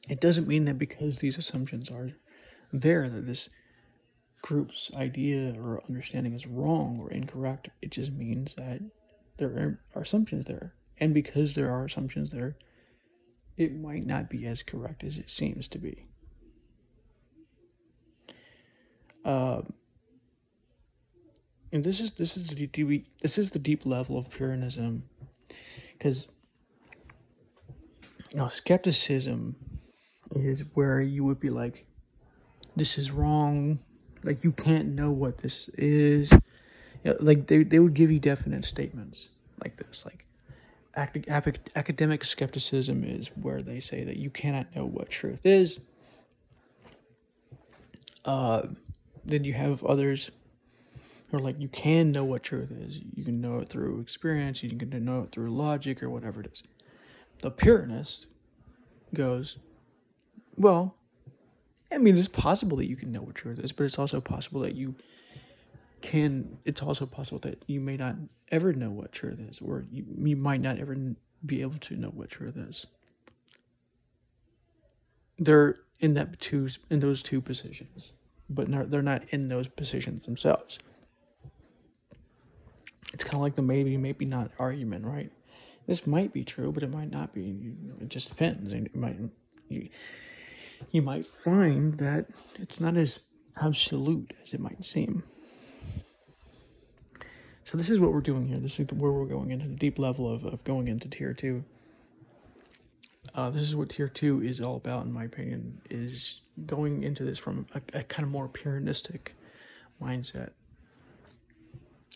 It 0.09 0.21
doesn't 0.21 0.49
mean 0.49 0.65
that 0.65 0.79
because 0.79 1.19
these 1.19 1.37
assumptions 1.37 1.91
are 1.91 2.13
there 2.73 3.09
that 3.11 3.27
this 3.27 3.51
group's 4.41 4.91
idea 4.95 5.55
or 5.61 5.83
understanding 5.87 6.33
is 6.33 6.47
wrong 6.47 6.99
or 6.99 7.11
incorrect. 7.11 7.69
It 7.83 7.91
just 7.91 8.11
means 8.13 8.55
that 8.55 8.81
there 9.37 9.79
are 9.95 10.03
assumptions 10.03 10.47
there. 10.47 10.75
And 10.99 11.13
because 11.13 11.55
there 11.55 11.71
are 11.71 11.85
assumptions 11.85 12.31
there, 12.31 12.57
it 13.59 13.75
might 13.75 14.07
not 14.07 14.31
be 14.31 14.47
as 14.47 14.63
correct 14.63 15.05
as 15.05 15.19
it 15.19 15.31
seems 15.31 15.69
to 15.69 15.79
be. 15.79 16.07
Um, 19.25 19.75
and 21.71 21.85
this 21.85 22.01
is 22.01 22.13
this 22.13 22.37
is 22.37 22.47
the 22.47 22.55
deep 22.55 23.07
this 23.21 23.37
is 23.37 23.51
the 23.51 23.59
deep 23.59 23.85
level 23.85 24.17
of 24.17 24.31
Pyrrhonism, 24.31 25.03
because 25.93 26.29
you 28.33 28.49
skepticism 28.49 29.57
is 30.35 30.65
where 30.75 31.01
you 31.01 31.25
would 31.25 31.41
be 31.41 31.51
like, 31.51 31.85
this 32.77 32.97
is 32.97 33.11
wrong. 33.11 33.81
Like 34.23 34.45
you 34.45 34.53
can't 34.53 34.89
know 34.89 35.11
what 35.11 35.39
this 35.39 35.69
is. 35.71 36.33
You 37.05 37.13
know, 37.13 37.17
like 37.21 37.47
they, 37.49 37.63
they 37.65 37.79
would 37.79 37.95
give 37.95 38.11
you 38.11 38.19
definite 38.19 38.65
statements 38.65 39.31
like 39.63 39.77
this. 39.77 40.05
Like 40.05 40.25
academic 40.99 42.25
skepticism 42.25 43.05
is 43.05 43.29
where 43.29 43.63
they 43.63 43.81
say 43.81 44.05
that 44.05 44.17
you 44.17 44.31
cannot 44.31 44.75
know 44.75 44.85
what 44.85 45.11
truth 45.11 45.47
is. 45.47 45.81
Uh, 48.25 48.69
then 49.25 49.45
you 49.45 49.53
have 49.55 49.85
others 49.85 50.31
who 51.31 51.37
are 51.37 51.41
like 51.41 51.61
you 51.61 51.69
can 51.69 52.11
know 52.11 52.25
what 52.25 52.43
truth 52.43 52.71
is. 52.71 53.01
You 53.15 53.25
can 53.25 53.41
know 53.41 53.59
it 53.59 53.69
through 53.69 54.01
experience. 54.01 54.63
You 54.63 54.71
can 54.71 55.05
know 55.05 55.23
it 55.23 55.31
through 55.31 55.51
logic 55.51 56.03
or 56.03 56.11
whatever 56.11 56.41
it 56.41 56.51
is. 56.53 56.63
The 57.39 57.51
Pyrrhonist 57.51 58.27
goes, 59.15 59.59
well, 60.57 60.97
I 61.93 61.99
mean, 61.99 62.19
it's 62.19 62.29
possible 62.29 62.77
that 62.79 62.89
you 62.89 62.97
can 62.97 63.13
know 63.13 63.23
what 63.23 63.35
truth 63.35 63.59
is, 63.61 63.73
but 63.73 63.85
it's 63.85 63.99
also 63.99 64.21
possible 64.21 64.61
that 64.63 64.75
you 64.75 64.97
can. 66.03 66.59
It's 66.65 66.83
also 66.83 67.07
possible 67.07 67.39
that 67.41 67.65
you 67.67 67.81
may 67.81 67.97
not 67.97 68.17
ever 68.51 68.73
know 68.73 68.91
what 68.91 69.13
truth 69.13 69.41
is, 69.41 69.61
or 69.61 69.85
you, 69.91 70.05
you 70.19 70.37
might 70.37 70.61
not 70.61 70.79
ever 70.79 70.97
be 71.45 71.61
able 71.61 71.79
to 71.79 71.97
know 71.97 72.09
what 72.09 72.31
truth 72.31 72.57
is. 72.57 72.87
They're 75.39 75.77
in 76.01 76.15
that 76.15 76.41
two 76.41 76.69
in 76.91 77.01
those 77.01 77.23
two 77.23 77.41
positions, 77.41 78.13
but 78.49 78.69
they're 78.91 79.03
not 79.03 79.23
in 79.31 79.49
those 79.49 79.69
positions 79.69 80.27
themselves. 80.27 80.79
It's 83.15 83.25
kind 83.25 83.35
of 83.35 83.41
like 83.41 83.55
the 83.55 83.63
maybe, 83.63 83.97
maybe 83.97 84.25
not 84.25 84.51
argument, 84.59 85.07
right? 85.07 85.33
This 85.87 86.07
might 86.07 86.33
be 86.33 86.45
true, 86.45 86.71
but 86.71 86.83
it 86.83 86.91
might 86.91 87.11
not 87.11 87.33
be. 87.33 87.75
It 88.01 88.09
just 88.09 88.29
depends. 88.29 88.73
It 88.73 88.95
might. 88.95 89.17
You, 89.69 89.89
you 90.91 91.03
might 91.03 91.27
find 91.27 91.99
that 91.99 92.27
it's 92.59 92.81
not 92.81 92.97
as 92.97 93.21
absolute 93.61 94.33
as 94.45 94.55
it 94.55 94.61
might 94.61 94.85
seem. 94.85 95.23
So 97.69 97.77
this 97.77 97.91
is 97.91 98.01
what 98.01 98.15
we're 98.15 98.23
doing 98.23 98.49
here. 98.49 98.57
This 98.57 98.81
is 98.81 98.91
where 98.95 99.13
we're 99.13 99.27
going 99.27 99.51
into 99.51 99.69
the 99.69 99.75
deep 99.75 99.99
level 99.99 100.33
of, 100.33 100.43
of 100.47 100.65
going 100.65 100.89
into 100.89 101.07
tier 101.07 101.35
two. 101.35 101.65
Uh, 103.35 103.51
this 103.51 103.61
is 103.61 103.77
what 103.77 103.91
tier 103.91 104.09
two 104.09 104.41
is 104.41 104.59
all 104.59 104.77
about, 104.77 105.05
in 105.05 105.13
my 105.13 105.25
opinion, 105.25 105.83
is 105.91 106.41
going 106.65 107.03
into 107.03 107.25
this 107.25 107.39
from 107.39 107.67
a, 107.75 107.83
a 107.93 108.03
kind 108.05 108.25
of 108.25 108.31
more 108.31 108.49
Pyrrhonistic 108.49 109.33
mindset. 110.01 110.53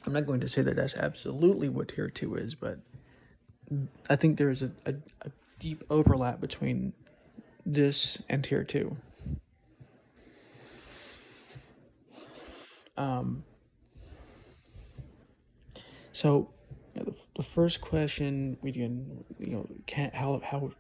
I'm 0.07 0.15
not 0.15 0.25
going 0.25 0.41
to 0.41 0.49
say 0.49 0.62
that 0.62 0.75
that's 0.75 0.95
absolutely 0.95 1.69
what 1.69 1.88
tier 1.88 2.09
two 2.09 2.35
is, 2.35 2.55
but 2.55 2.79
I 4.09 4.17
think 4.17 4.38
there 4.38 4.49
is 4.49 4.62
a, 4.62 4.71
a, 4.87 4.95
a 5.21 5.33
deep 5.59 5.85
overlap 5.91 6.41
between 6.41 6.95
this 7.67 8.23
and 8.27 8.43
tier 8.43 8.65
two. 8.65 8.97
Um, 12.97 13.45
so 16.23 16.51
the, 16.95 17.17
the 17.35 17.43
first 17.43 17.81
question 17.81 18.57
we 18.63 18.71
can 18.71 19.25
you 19.41 19.51
know 19.55 19.67
can 19.87 20.13
how 20.15 20.41
how 20.45 20.71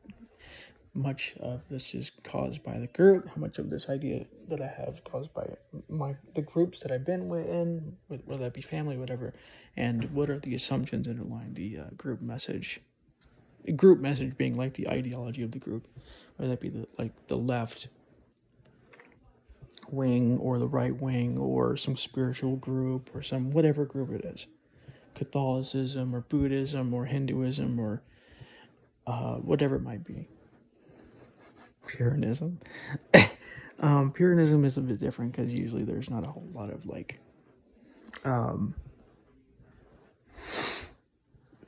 much 0.94 1.34
of 1.40 1.62
this 1.68 1.94
is 1.96 2.12
caused 2.22 2.62
by 2.62 2.78
the 2.78 2.86
group? 2.86 3.26
How 3.26 3.40
much 3.40 3.58
of 3.58 3.70
this 3.70 3.88
idea 3.88 4.26
that 4.48 4.60
i 4.60 4.66
have 4.66 5.02
caused 5.02 5.34
by 5.34 5.46
my 5.88 6.14
the 6.36 6.42
groups 6.42 6.80
that 6.80 6.92
i've 6.92 7.04
been 7.04 7.22
in 7.32 7.96
whether 8.06 8.44
that 8.44 8.54
be 8.54 8.60
family 8.60 8.96
whatever? 8.96 9.34
And 9.76 10.12
what 10.12 10.30
are 10.30 10.38
the 10.38 10.54
assumptions 10.54 11.08
underlying 11.08 11.54
the 11.54 11.78
uh, 11.78 11.84
group 11.96 12.20
message? 12.20 12.80
Group 13.74 13.98
message 13.98 14.36
being 14.36 14.54
like 14.54 14.74
the 14.74 14.88
ideology 14.88 15.42
of 15.42 15.50
the 15.50 15.58
group 15.58 15.88
whether 16.36 16.50
that 16.52 16.60
be 16.60 16.68
the 16.68 16.86
like 16.98 17.14
the 17.26 17.36
left 17.36 17.88
wing 19.90 20.38
or 20.38 20.60
the 20.60 20.68
right 20.68 21.00
wing 21.00 21.36
or 21.36 21.76
some 21.76 21.96
spiritual 21.96 22.54
group 22.54 23.10
or 23.12 23.22
some 23.22 23.50
whatever 23.50 23.84
group 23.84 24.10
it 24.12 24.24
is 24.24 24.46
catholicism 25.14 26.14
or 26.14 26.20
buddhism 26.22 26.92
or 26.94 27.06
hinduism 27.06 27.78
or 27.78 28.02
uh, 29.06 29.36
whatever 29.36 29.76
it 29.76 29.82
might 29.82 30.04
be 30.04 30.28
pyrrhonism 31.86 32.56
um, 33.80 34.12
is 34.18 34.76
a 34.76 34.80
bit 34.80 34.98
different 34.98 35.32
because 35.32 35.52
usually 35.52 35.82
there's 35.82 36.10
not 36.10 36.24
a 36.24 36.28
whole 36.28 36.48
lot 36.52 36.70
of 36.70 36.86
like 36.86 37.20
um, 38.24 38.74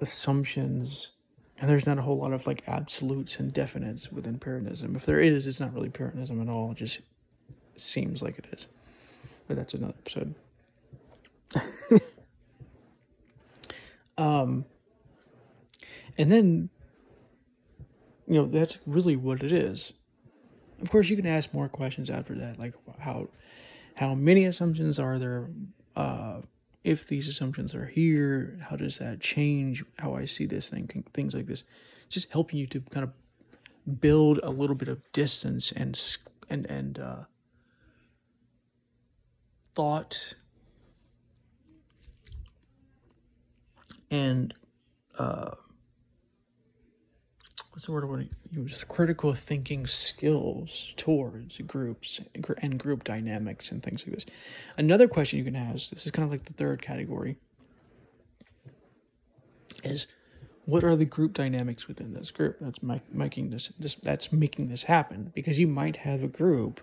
assumptions 0.00 1.10
and 1.58 1.70
there's 1.70 1.86
not 1.86 1.98
a 1.98 2.02
whole 2.02 2.18
lot 2.18 2.32
of 2.32 2.46
like 2.46 2.62
absolutes 2.66 3.38
and 3.38 3.54
definites 3.54 4.12
within 4.12 4.38
Pyrrhonism. 4.38 4.96
If 4.96 5.06
there 5.06 5.20
is, 5.20 5.46
it's 5.46 5.60
not 5.60 5.72
really 5.72 5.88
Pyrrhonism 5.88 6.42
at 6.42 6.48
all. 6.48 6.72
It 6.72 6.78
just 6.78 7.00
seems 7.76 8.22
like 8.22 8.38
it 8.38 8.46
is. 8.52 8.66
But 9.46 9.56
that's 9.56 9.74
another 9.74 9.94
episode. 9.98 10.34
um, 14.16 14.64
and 16.16 16.30
then, 16.30 16.70
you 18.26 18.34
know, 18.34 18.46
that's 18.46 18.78
really 18.86 19.16
what 19.16 19.42
it 19.42 19.52
is. 19.52 19.92
Of 20.80 20.90
course, 20.90 21.08
you 21.08 21.16
can 21.16 21.26
ask 21.26 21.52
more 21.52 21.68
questions 21.68 22.10
after 22.10 22.34
that, 22.34 22.58
like 22.58 22.74
how 22.98 23.28
how 23.96 24.14
many 24.14 24.44
assumptions 24.44 24.98
are 24.98 25.18
there? 25.18 25.48
Uh, 25.94 26.40
if 26.82 27.06
these 27.06 27.28
assumptions 27.28 27.74
are 27.74 27.86
here, 27.86 28.58
how 28.68 28.76
does 28.76 28.98
that 28.98 29.20
change 29.20 29.84
how 29.98 30.14
I 30.14 30.26
see 30.26 30.46
this 30.46 30.68
thing? 30.68 30.86
Things 31.14 31.34
like 31.34 31.46
this, 31.46 31.64
just 32.08 32.30
helping 32.32 32.58
you 32.58 32.66
to 32.66 32.80
kind 32.80 33.04
of 33.04 34.00
build 34.00 34.40
a 34.42 34.50
little 34.50 34.76
bit 34.76 34.88
of 34.88 35.10
distance 35.12 35.72
and 35.72 36.00
and 36.50 36.66
and 36.66 36.98
uh, 36.98 37.24
thought 39.74 40.34
and 44.10 44.54
uh, 45.18 45.50
what's 47.70 47.86
the 47.86 47.92
word 47.92 48.04
I 48.04 48.06
want 48.06 48.30
to 48.30 48.36
use? 48.60 48.84
Critical 48.84 49.32
thinking 49.32 49.86
skills 49.86 50.94
towards 50.96 51.58
groups 51.58 52.20
and 52.62 52.78
group 52.78 53.04
dynamics 53.04 53.70
and 53.70 53.82
things 53.82 54.06
like 54.06 54.14
this. 54.14 54.26
Another 54.76 55.08
question 55.08 55.38
you 55.38 55.44
can 55.44 55.56
ask, 55.56 55.90
this 55.90 56.06
is 56.06 56.12
kind 56.12 56.24
of 56.24 56.30
like 56.30 56.44
the 56.44 56.52
third 56.52 56.82
category, 56.82 57.36
is 59.82 60.06
what 60.66 60.84
are 60.84 60.96
the 60.96 61.04
group 61.04 61.34
dynamics 61.34 61.88
within 61.88 62.14
this 62.14 62.30
group 62.30 62.56
that's 62.60 62.80
making 63.12 63.50
this, 63.50 63.68
this 63.78 63.94
that's 63.96 64.32
making 64.32 64.68
this 64.68 64.84
happen? 64.84 65.32
Because 65.34 65.58
you 65.58 65.66
might 65.66 65.96
have 65.96 66.22
a 66.22 66.28
group 66.28 66.80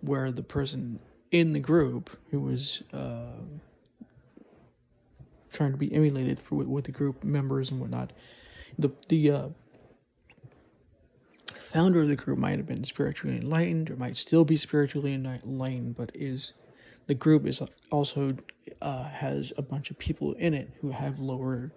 where 0.00 0.30
the 0.30 0.42
person 0.42 1.00
in 1.30 1.52
the 1.52 1.60
group 1.60 2.16
who 2.30 2.40
was 2.40 2.82
uh, 2.92 3.40
trying 5.50 5.72
to 5.72 5.78
be 5.78 5.92
emulated 5.92 6.38
for, 6.40 6.56
with 6.56 6.84
the 6.84 6.92
group 6.92 7.24
members 7.24 7.70
and 7.70 7.80
whatnot. 7.80 8.12
The 8.78 8.90
the 9.08 9.30
uh, 9.30 9.48
founder 11.58 12.02
of 12.02 12.08
the 12.08 12.16
group 12.16 12.38
might 12.38 12.58
have 12.58 12.66
been 12.66 12.84
spiritually 12.84 13.36
enlightened 13.36 13.90
or 13.90 13.96
might 13.96 14.16
still 14.16 14.44
be 14.44 14.56
spiritually 14.56 15.12
enlightened, 15.12 15.96
but 15.96 16.10
is 16.14 16.52
the 17.06 17.14
group 17.14 17.46
is 17.46 17.62
also 17.90 18.36
uh, 18.82 19.04
has 19.04 19.52
a 19.56 19.62
bunch 19.62 19.90
of 19.90 19.98
people 19.98 20.34
in 20.34 20.54
it 20.54 20.70
who 20.80 20.90
have 20.90 21.18
lower 21.18 21.72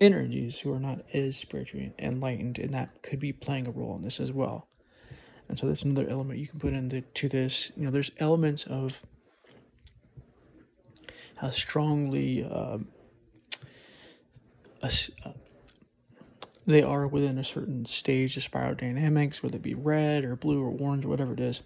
energies 0.00 0.60
who 0.60 0.72
are 0.72 0.78
not 0.78 1.02
as 1.14 1.36
spiritually 1.36 1.94
enlightened, 1.98 2.58
and 2.58 2.74
that 2.74 3.02
could 3.02 3.18
be 3.18 3.32
playing 3.32 3.66
a 3.66 3.70
role 3.70 3.96
in 3.96 4.02
this 4.02 4.20
as 4.20 4.32
well. 4.32 4.68
And 5.48 5.58
so 5.58 5.66
that's 5.66 5.82
another 5.82 6.08
element 6.08 6.38
you 6.38 6.48
can 6.48 6.60
put 6.60 6.72
into 6.72 7.00
to 7.02 7.28
this. 7.28 7.70
You 7.76 7.84
know, 7.84 7.90
there's 7.90 8.10
elements 8.18 8.64
of 8.64 9.02
how 11.36 11.50
strongly 11.50 12.44
uh, 12.44 12.78
a, 14.86 15.28
uh, 15.28 15.32
they 16.66 16.82
are 16.82 17.06
within 17.06 17.38
a 17.38 17.44
certain 17.44 17.84
stage 17.84 18.36
of 18.36 18.42
spiral 18.42 18.74
dynamics, 18.74 19.42
whether 19.42 19.56
it 19.56 19.62
be 19.62 19.74
red 19.74 20.24
or 20.24 20.34
blue 20.34 20.62
or 20.62 20.76
orange 20.78 21.04
or 21.04 21.08
whatever 21.08 21.32
it 21.32 21.40
is. 21.40 21.62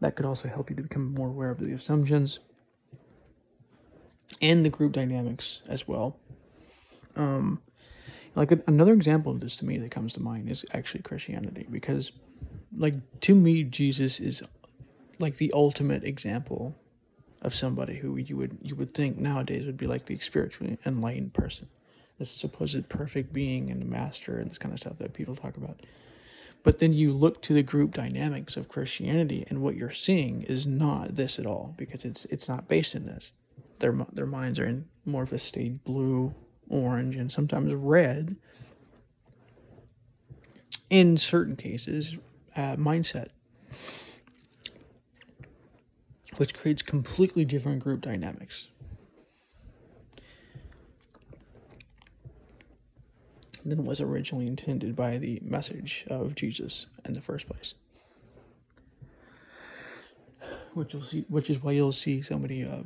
That 0.00 0.16
could 0.16 0.26
also 0.26 0.48
help 0.48 0.70
you 0.70 0.76
to 0.76 0.82
become 0.82 1.14
more 1.14 1.28
aware 1.28 1.50
of 1.50 1.60
the 1.60 1.72
assumptions 1.72 2.40
and 4.40 4.64
the 4.64 4.70
group 4.70 4.92
dynamics 4.92 5.60
as 5.68 5.86
well. 5.86 6.18
Um, 7.14 7.62
like 8.34 8.50
a, 8.50 8.60
another 8.66 8.92
example 8.92 9.30
of 9.30 9.40
this 9.40 9.56
to 9.58 9.64
me 9.64 9.78
that 9.78 9.90
comes 9.92 10.14
to 10.14 10.20
mind 10.20 10.50
is 10.50 10.64
actually 10.72 11.02
Christianity 11.02 11.66
because, 11.70 12.10
like 12.76 12.94
to 13.20 13.34
me, 13.36 13.62
Jesus 13.62 14.18
is 14.18 14.42
like 15.20 15.36
the 15.36 15.52
ultimate 15.54 16.02
example 16.02 16.74
of 17.40 17.54
somebody 17.54 17.96
who 17.96 18.16
you 18.16 18.36
would 18.36 18.58
you 18.62 18.74
would 18.74 18.94
think 18.94 19.18
nowadays 19.18 19.66
would 19.66 19.76
be 19.76 19.86
like 19.86 20.06
the 20.06 20.18
spiritually 20.18 20.78
enlightened 20.86 21.34
person 21.34 21.68
this 22.18 22.30
supposed 22.30 22.88
perfect 22.88 23.32
being 23.32 23.70
and 23.70 23.80
the 23.80 23.86
master 23.86 24.38
and 24.38 24.50
this 24.50 24.58
kind 24.58 24.72
of 24.72 24.80
stuff 24.80 24.98
that 24.98 25.12
people 25.12 25.36
talk 25.36 25.56
about. 25.56 25.80
But 26.62 26.78
then 26.78 26.92
you 26.92 27.12
look 27.12 27.42
to 27.42 27.54
the 27.54 27.62
group 27.62 27.94
dynamics 27.94 28.56
of 28.56 28.68
Christianity, 28.68 29.44
and 29.48 29.62
what 29.62 29.74
you're 29.74 29.90
seeing 29.90 30.42
is 30.42 30.66
not 30.66 31.16
this 31.16 31.38
at 31.38 31.46
all 31.46 31.74
because 31.76 32.04
it's 32.04 32.24
it's 32.26 32.48
not 32.48 32.68
based 32.68 32.94
in 32.94 33.06
this. 33.06 33.32
Their 33.80 33.92
their 34.12 34.26
minds 34.26 34.58
are 34.58 34.66
in 34.66 34.86
more 35.04 35.24
of 35.24 35.32
a 35.32 35.38
state 35.38 35.82
blue, 35.84 36.34
orange, 36.68 37.16
and 37.16 37.32
sometimes 37.32 37.72
red. 37.74 38.36
In 40.88 41.16
certain 41.16 41.56
cases, 41.56 42.18
uh, 42.54 42.76
mindset, 42.76 43.28
which 46.36 46.54
creates 46.54 46.82
completely 46.82 47.44
different 47.44 47.82
group 47.82 48.02
dynamics. 48.02 48.68
Than 53.64 53.86
was 53.86 54.00
originally 54.00 54.46
intended 54.46 54.96
by 54.96 55.18
the 55.18 55.40
message 55.42 56.04
of 56.08 56.34
Jesus 56.34 56.86
in 57.04 57.14
the 57.14 57.20
first 57.20 57.46
place. 57.46 57.74
Which 60.74 60.92
you'll 60.92 61.02
see, 61.02 61.24
which 61.28 61.50
is 61.50 61.62
why 61.62 61.72
you'll 61.72 61.92
see 61.92 62.22
so 62.22 62.38
many 62.38 62.64
uh, 62.64 62.82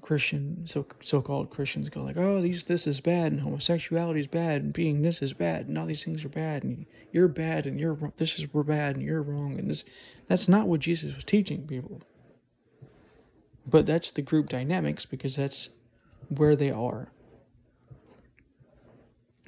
Christian, 0.00 0.66
so 0.66 0.86
so-called 1.00 1.50
Christians 1.50 1.88
go 1.88 2.02
like, 2.02 2.18
"Oh, 2.18 2.40
these 2.40 2.64
this 2.64 2.86
is 2.86 3.00
bad, 3.00 3.32
and 3.32 3.40
homosexuality 3.40 4.20
is 4.20 4.26
bad, 4.26 4.62
and 4.62 4.72
being 4.72 5.02
this 5.02 5.22
is 5.22 5.32
bad, 5.32 5.66
and 5.66 5.78
all 5.78 5.86
these 5.86 6.04
things 6.04 6.24
are 6.24 6.28
bad, 6.28 6.62
and 6.62 6.86
you're 7.10 7.28
bad, 7.28 7.66
and 7.66 7.80
you're 7.80 8.12
this 8.16 8.38
is 8.38 8.52
we're 8.52 8.62
bad, 8.62 8.96
and 8.96 9.04
you're 9.04 9.22
wrong, 9.22 9.58
and 9.58 9.70
this." 9.70 9.84
That's 10.26 10.48
not 10.48 10.68
what 10.68 10.80
Jesus 10.80 11.14
was 11.14 11.24
teaching 11.24 11.66
people. 11.66 12.02
But 13.66 13.86
that's 13.86 14.10
the 14.10 14.22
group 14.22 14.50
dynamics 14.50 15.06
because 15.06 15.36
that's 15.36 15.70
where 16.28 16.54
they 16.54 16.70
are 16.70 17.08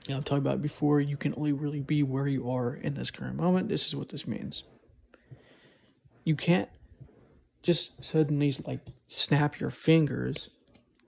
you 0.06 0.14
know, 0.14 0.18
I've 0.18 0.24
talked 0.24 0.38
about 0.38 0.62
before, 0.62 1.00
you 1.00 1.16
can 1.16 1.34
only 1.36 1.52
really 1.52 1.80
be 1.80 2.02
where 2.02 2.28
you 2.28 2.48
are 2.48 2.74
in 2.74 2.94
this 2.94 3.10
current 3.10 3.36
moment. 3.36 3.68
This 3.68 3.86
is 3.88 3.96
what 3.96 4.10
this 4.10 4.26
means. 4.26 4.62
You 6.24 6.36
can't 6.36 6.68
just 7.62 8.04
suddenly 8.04 8.54
like 8.64 8.80
snap 9.08 9.58
your 9.58 9.70
fingers 9.70 10.50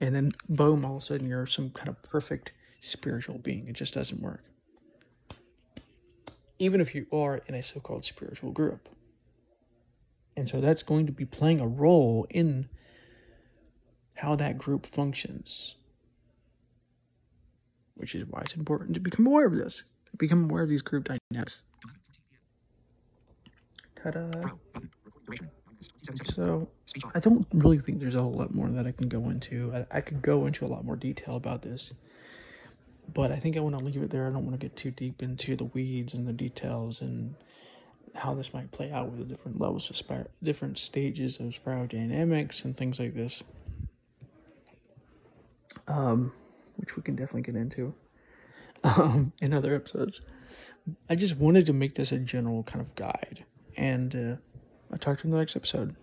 and 0.01 0.13
then 0.13 0.31
boom, 0.49 0.83
all 0.83 0.97
of 0.97 1.01
a 1.01 1.05
sudden 1.05 1.27
you're 1.27 1.45
some 1.45 1.69
kind 1.69 1.87
of 1.87 2.01
perfect 2.03 2.51
spiritual 2.81 3.37
being. 3.37 3.67
It 3.67 3.73
just 3.73 3.93
doesn't 3.93 4.21
work. 4.21 4.43
Even 6.57 6.81
if 6.81 6.93
you 6.93 7.05
are 7.13 7.39
in 7.47 7.55
a 7.55 7.63
so 7.63 7.79
called 7.79 8.03
spiritual 8.03 8.51
group. 8.51 8.89
And 10.35 10.47
so 10.47 10.59
that's 10.59 10.83
going 10.83 11.05
to 11.05 11.11
be 11.13 11.25
playing 11.25 11.61
a 11.61 11.67
role 11.67 12.27
in 12.29 12.67
how 14.15 14.35
that 14.35 14.57
group 14.57 14.85
functions 14.85 15.75
which 17.99 18.15
is 18.15 18.25
why 18.27 18.39
it's 18.41 18.55
important 18.55 18.93
to 18.93 18.99
become 18.99 19.27
aware 19.27 19.45
of 19.45 19.55
this, 19.55 19.83
become 20.17 20.49
aware 20.49 20.63
of 20.63 20.69
these 20.69 20.81
group 20.81 21.09
dynamics. 21.31 21.61
Ta-da. 24.01 24.31
So, 26.31 26.69
I 27.13 27.19
don't 27.19 27.45
really 27.53 27.77
think 27.79 27.99
there's 27.99 28.15
a 28.15 28.21
whole 28.21 28.33
lot 28.33 28.53
more 28.53 28.69
that 28.69 28.87
I 28.87 28.91
can 28.91 29.09
go 29.09 29.29
into. 29.29 29.71
I, 29.73 29.97
I 29.97 30.01
could 30.01 30.21
go 30.21 30.45
into 30.45 30.65
a 30.65 30.67
lot 30.67 30.85
more 30.85 30.95
detail 30.95 31.35
about 31.35 31.61
this, 31.61 31.93
but 33.13 33.31
I 33.31 33.37
think 33.37 33.57
I 33.57 33.59
want 33.59 33.77
to 33.77 33.83
leave 33.83 34.01
it 34.01 34.09
there. 34.09 34.25
I 34.27 34.31
don't 34.31 34.45
want 34.45 34.59
to 34.59 34.65
get 34.65 34.75
too 34.75 34.91
deep 34.91 35.21
into 35.21 35.55
the 35.55 35.65
weeds 35.65 36.13
and 36.13 36.27
the 36.27 36.33
details 36.33 37.01
and 37.01 37.35
how 38.15 38.33
this 38.33 38.53
might 38.53 38.71
play 38.71 38.91
out 38.91 39.09
with 39.09 39.19
the 39.19 39.25
different 39.25 39.59
levels 39.59 39.89
of 39.89 39.97
spir- 39.97 40.27
different 40.41 40.77
stages 40.77 41.39
of 41.39 41.53
spiral 41.53 41.85
dynamics 41.85 42.63
and 42.63 42.75
things 42.75 42.99
like 42.99 43.13
this. 43.13 43.43
Um, 45.87 46.31
which 46.79 46.95
we 46.95 47.03
can 47.03 47.15
definitely 47.15 47.41
get 47.41 47.55
into 47.55 47.93
um, 48.83 49.33
in 49.41 49.53
other 49.53 49.75
episodes. 49.75 50.21
I 51.09 51.15
just 51.15 51.37
wanted 51.37 51.65
to 51.67 51.73
make 51.73 51.95
this 51.95 52.11
a 52.11 52.17
general 52.17 52.63
kind 52.63 52.81
of 52.81 52.95
guide, 52.95 53.45
and 53.75 54.15
uh, 54.15 54.35
I'll 54.91 54.97
talk 54.97 55.19
to 55.19 55.27
you 55.27 55.27
in 55.27 55.31
the 55.31 55.37
next 55.37 55.55
episode. 55.55 55.95